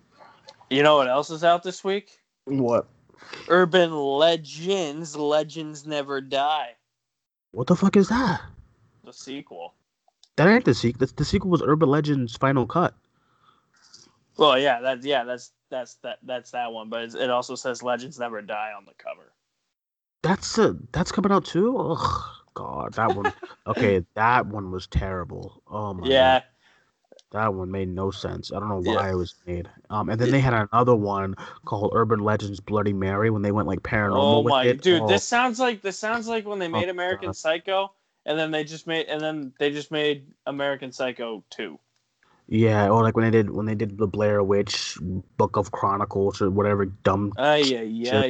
[0.70, 2.20] You know what else is out this week?
[2.46, 2.86] what
[3.48, 5.16] Urban Legends.
[5.16, 6.76] Legends Never Die.
[7.52, 8.42] What the fuck is that
[9.04, 9.76] The sequel.
[10.36, 12.94] that ain't the sequel the, the sequel was urban legends final cut
[14.36, 16.88] Well, yeah, that's yeah, that's that's that that's that one.
[16.90, 19.32] But it's, it also says Legends Never Die on the cover.
[20.22, 22.24] that's uh that's coming out too Ugh,
[22.54, 23.32] god that one
[23.66, 26.42] okay that one was terrible oh my yeah, God.
[27.32, 28.52] That one made no sense.
[28.52, 28.94] I don't know Yeah.
[28.94, 29.68] why it was made.
[29.90, 33.68] Um, and then they had another one called Urban Legends Bloody Mary when they went
[33.68, 34.82] like paranormal Oh my it.
[34.82, 37.36] dude, Oh, this sounds like this sounds like when they made Oh, American God.
[37.36, 37.92] Psycho,
[38.26, 41.78] and then they just made and then they just made American Psycho two.
[42.48, 44.98] yeah, or like when they did when they did the Blair Witch
[45.38, 47.32] Book of Chronicles or whatever dumb.
[47.36, 48.22] Ay yeah yeah.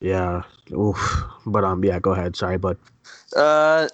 [0.00, 0.98] Yeah, oof.
[1.46, 2.34] But um, yeah, go ahead.
[2.34, 2.76] Sorry, but
[3.36, 3.88] Uh,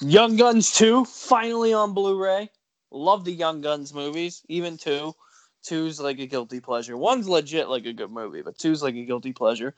[0.00, 2.50] Young Guns two finally on Blu-ray.
[2.90, 5.14] Love the Young Guns movies, even two.
[5.62, 6.96] Two's like a guilty pleasure.
[6.96, 9.74] One's legit like a good movie, but two's like a guilty pleasure.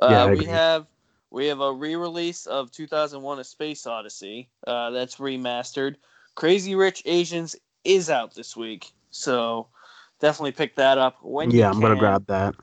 [0.00, 0.86] Uh, Yeah, we have
[1.30, 4.50] we have a re-release of 2001: A Space Odyssey.
[4.66, 5.96] Uh, that's remastered.
[6.34, 9.68] Crazy Rich Asians is out this week, so
[10.20, 12.54] definitely pick that up when you yeah, I'm gonna grab that.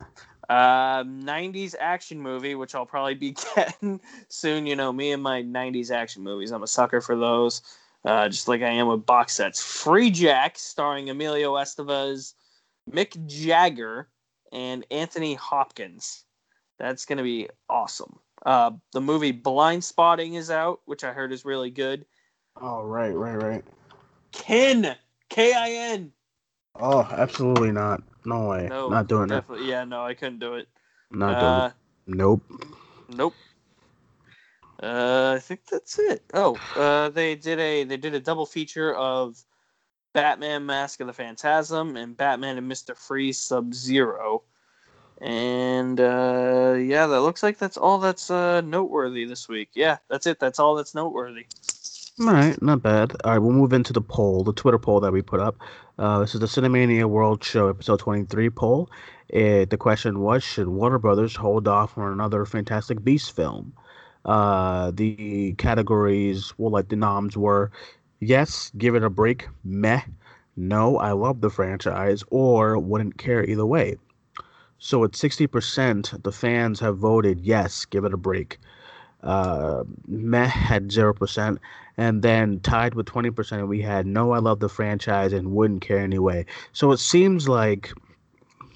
[0.50, 4.66] Um, 90s action movie, which I'll probably be getting soon.
[4.66, 6.52] You know, me and my 90s action movies.
[6.52, 7.62] I'm a sucker for those,
[8.08, 9.62] uh, just like I am with box sets.
[9.62, 12.34] Freejack, starring Emilio Estevez,
[12.90, 14.08] Mick Jagger,
[14.52, 16.24] and Anthony Hopkins.
[16.80, 18.18] That's going to be awesome.
[18.46, 22.06] Uh, the movie Blindspotting is out, which I heard is really good.
[22.62, 23.64] Oh right, right, right.
[24.32, 24.96] Kin,
[25.30, 26.12] K I N.
[26.80, 28.04] Oh, absolutely not.
[28.26, 28.68] No way.
[28.70, 29.44] No, not doing it.
[29.62, 30.68] Yeah, no, I couldn't do it.
[31.12, 31.74] Not Uh, doing it.
[32.08, 32.42] Nope.
[33.10, 33.34] Nope.
[34.82, 36.24] Uh, I think that's it.
[36.34, 39.44] Oh, uh, they did a they did a double feature of
[40.14, 44.44] Batman: Mask of the Phantasm and Batman and Mister Freeze Sub Zero,
[45.20, 49.70] and uh, yeah, that looks like that's all that's uh, noteworthy this week.
[49.74, 50.40] Yeah, that's it.
[50.40, 51.48] That's all that's noteworthy.
[52.20, 53.16] All right, not bad.
[53.24, 55.58] All right, we'll move into the poll, the Twitter poll that we put up.
[56.00, 58.90] Uh, this is the Cinemania World Show episode 23 poll.
[59.30, 63.74] It, the question was Should Warner Brothers hold off on another Fantastic Beast film?
[64.28, 67.72] Uh, the categories, well, like the noms were
[68.20, 70.02] yes, give it a break, meh,
[70.56, 73.98] no, I love the franchise, or wouldn't care either way.
[74.80, 78.60] So at 60%, the fans have voted yes, give it a break.
[79.24, 81.58] Uh, meh had 0%.
[81.98, 86.00] And then tied with 20%, we had no, I love the franchise and wouldn't care
[86.00, 86.46] anyway.
[86.74, 87.92] So it seems like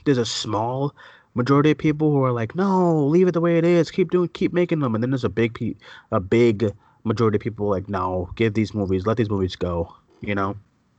[0.06, 0.96] there's a small
[1.34, 3.92] majority of people who are like, no, leave it the way it is.
[3.92, 4.96] Keep doing, keep making them.
[4.96, 5.76] And then there's a big, pe-
[6.12, 6.72] a big
[7.04, 9.96] majority of people like, no, give these movies, let these movies go.
[10.22, 10.56] You know?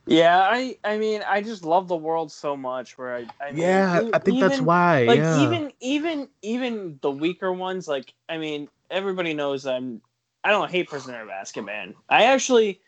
[0.06, 2.98] Yeah, I I mean I just love the world so much.
[2.98, 5.04] Where I, I mean, yeah, I think that's why.
[5.04, 5.44] like yeah.
[5.44, 10.00] even even even the weaker ones like i mean everybody knows i'm
[10.44, 12.80] i don't hate prisoner of azkaban i actually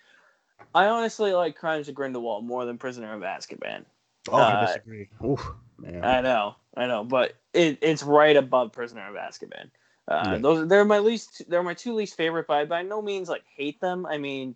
[0.74, 3.84] i honestly like crimes of grindelwald more than prisoner of azkaban
[4.28, 5.08] oh, I uh, disagree.
[5.24, 5.46] Oof,
[5.78, 6.04] man.
[6.04, 9.70] i know i know but it, it's right above prisoner of azkaban
[10.08, 10.38] uh, Yeah.
[10.38, 13.44] those they're my least they're my two least favorite but I by no means like
[13.56, 14.54] hate them i mean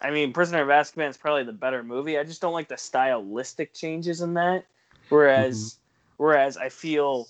[0.00, 2.76] i mean prisoner of azkaban is probably the better movie i just don't like the
[2.76, 4.64] stylistic changes in that
[5.08, 5.78] whereas
[6.16, 7.28] whereas i feel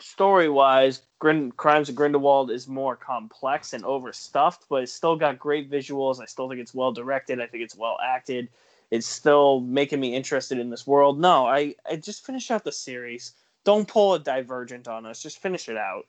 [0.00, 5.38] story wise, Grin- Crimes of Grindelwald is more complex and overstuffed, but it's still got
[5.38, 6.20] great visuals.
[6.20, 7.40] I still think it's well directed.
[7.40, 8.48] I think it's well acted.
[8.90, 11.20] It's still making me interested in this world.
[11.20, 13.32] No, I, I just finish out the series.
[13.64, 15.22] Don't pull a divergent on us.
[15.22, 16.06] Just finish it out.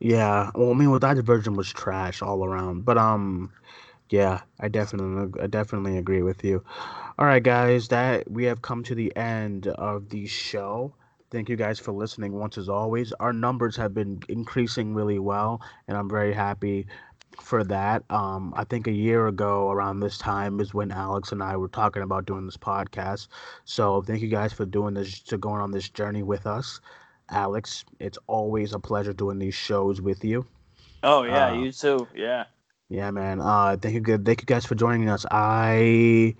[0.00, 2.84] Yeah, well, I mean, well, that version was trash all around.
[2.84, 3.52] But um,
[4.10, 6.64] yeah, I definitely, I definitely agree with you.
[7.18, 10.94] All right, guys, that we have come to the end of the show.
[11.30, 12.32] Thank you guys for listening.
[12.32, 16.86] Once as always, our numbers have been increasing really well, and I'm very happy
[17.40, 18.04] for that.
[18.10, 21.68] Um, I think a year ago around this time is when Alex and I were
[21.68, 23.28] talking about doing this podcast.
[23.64, 26.80] So thank you guys for doing this, to going on this journey with us.
[27.30, 30.46] Alex, it's always a pleasure doing these shows with you.
[31.02, 32.08] Oh yeah, Uh, you too.
[32.14, 32.44] Yeah.
[32.88, 33.40] Yeah, man.
[33.40, 34.24] Uh, thank you, good.
[34.26, 35.24] Thank you guys for joining us.
[35.30, 36.36] I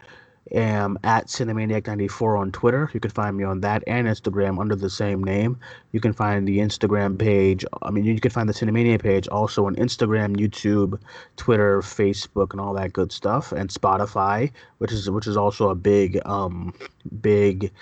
[0.50, 2.90] am at Cinemaniac94 on Twitter.
[2.92, 5.58] You can find me on that and Instagram under the same name.
[5.92, 7.64] You can find the Instagram page.
[7.82, 11.00] I mean, you can find the Cinemania page also on Instagram, YouTube,
[11.36, 15.74] Twitter, Facebook, and all that good stuff, and Spotify, which is which is also a
[15.74, 16.74] big, um,
[17.20, 17.72] big,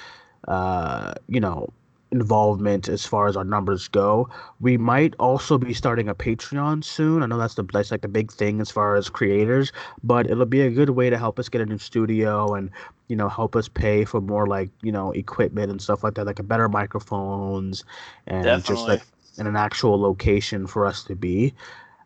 [0.49, 1.73] uh, you know,
[2.13, 4.29] involvement as far as our numbers go.
[4.61, 7.23] We might also be starting a Patreon soon.
[7.23, 10.47] I know that's the that's like the big thing as far as creators, but it'll
[10.47, 12.71] be a good way to help us get a new studio and
[13.09, 16.27] you know help us pay for more like you know equipment and stuff like that,
[16.27, 17.85] like a better microphones
[18.27, 18.75] and Definitely.
[18.75, 19.03] just like
[19.39, 21.55] in an actual location for us to be.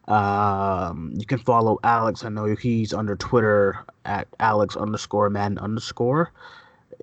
[0.07, 2.25] Um, you can follow Alex.
[2.25, 6.31] I know he's under Twitter at Alex underscore man underscore.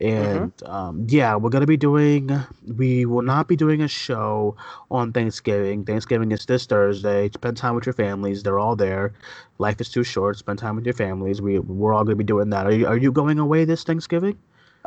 [0.02, 0.26] Mm-hmm.
[0.26, 0.72] And mm-hmm.
[0.72, 2.32] um, yeah, we're gonna be doing.
[2.76, 4.56] We will not be doing a show
[4.90, 5.86] on Thanksgiving.
[5.86, 7.30] Thanksgiving is this Thursday.
[7.30, 8.44] Spend time with your families.
[8.44, 9.14] They're all there.
[9.60, 10.38] Life is too short.
[10.38, 11.42] Spend time with your families.
[11.42, 12.66] We we're all gonna be doing that.
[12.66, 14.38] Are you Are you going away this Thanksgiving?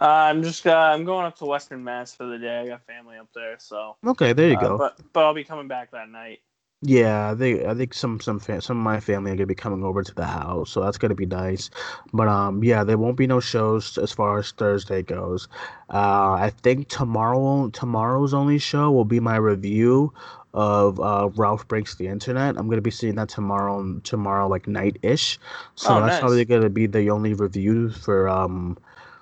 [0.00, 2.58] Uh, I'm just uh, I'm going up to Western Mass for the day.
[2.58, 4.78] I got family up there, so okay, there you uh, go.
[4.78, 6.40] But but I'll be coming back that night.
[6.86, 9.54] Yeah, I think I think some some fa- some of my family are gonna be
[9.54, 11.70] coming over to the house, so that's gonna be nice.
[12.12, 15.48] But um, yeah, there won't be no shows as far as Thursday goes.
[15.88, 20.12] Uh, I think tomorrow tomorrow's only show will be my review
[20.52, 22.58] of uh, Ralph Breaks the Internet.
[22.58, 25.38] I'm gonna be seeing that tomorrow tomorrow like night ish.
[25.76, 26.20] So oh, that's nice.
[26.20, 28.76] probably gonna be the only review for um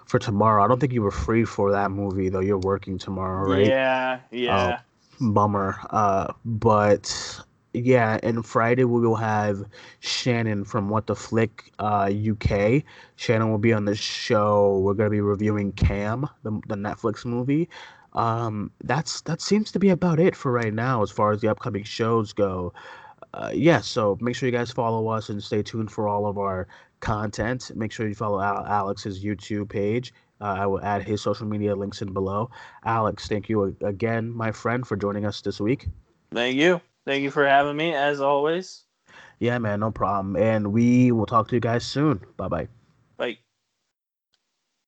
[0.07, 0.65] for tomorrow.
[0.65, 2.41] I don't think you were free for that movie though.
[2.41, 3.67] You're working tomorrow, right?
[3.69, 4.57] Yeah, yeah.
[4.57, 4.79] Uh,
[5.21, 5.79] bummer.
[5.91, 7.41] Uh, but
[7.75, 9.65] yeah, and Friday we will have
[10.01, 12.83] Shannon from What the Flick uh, UK.
[13.17, 14.79] Shannon will be on the show.
[14.81, 17.69] We're gonna be reviewing Cam, the, the Netflix movie.
[18.13, 21.49] Um, that's that seems to be about it for right now as far as the
[21.49, 22.73] upcoming shows go.
[23.35, 26.37] Uh, yeah, so make sure you guys follow us and stay tuned for all of
[26.37, 26.69] our
[27.01, 27.71] content.
[27.75, 30.13] Make sure you follow Alex's YouTube page.
[30.43, 32.51] Uh, I will add his social media links in below.
[32.85, 35.89] Alex, thank you again, my friend, for joining us this week.
[36.33, 36.81] Thank you.
[37.07, 38.85] Thank you for having me, as always.
[39.39, 40.37] Yeah, man, no problem.
[40.37, 42.21] And we will talk to you guys soon.
[42.37, 42.69] Bye bye.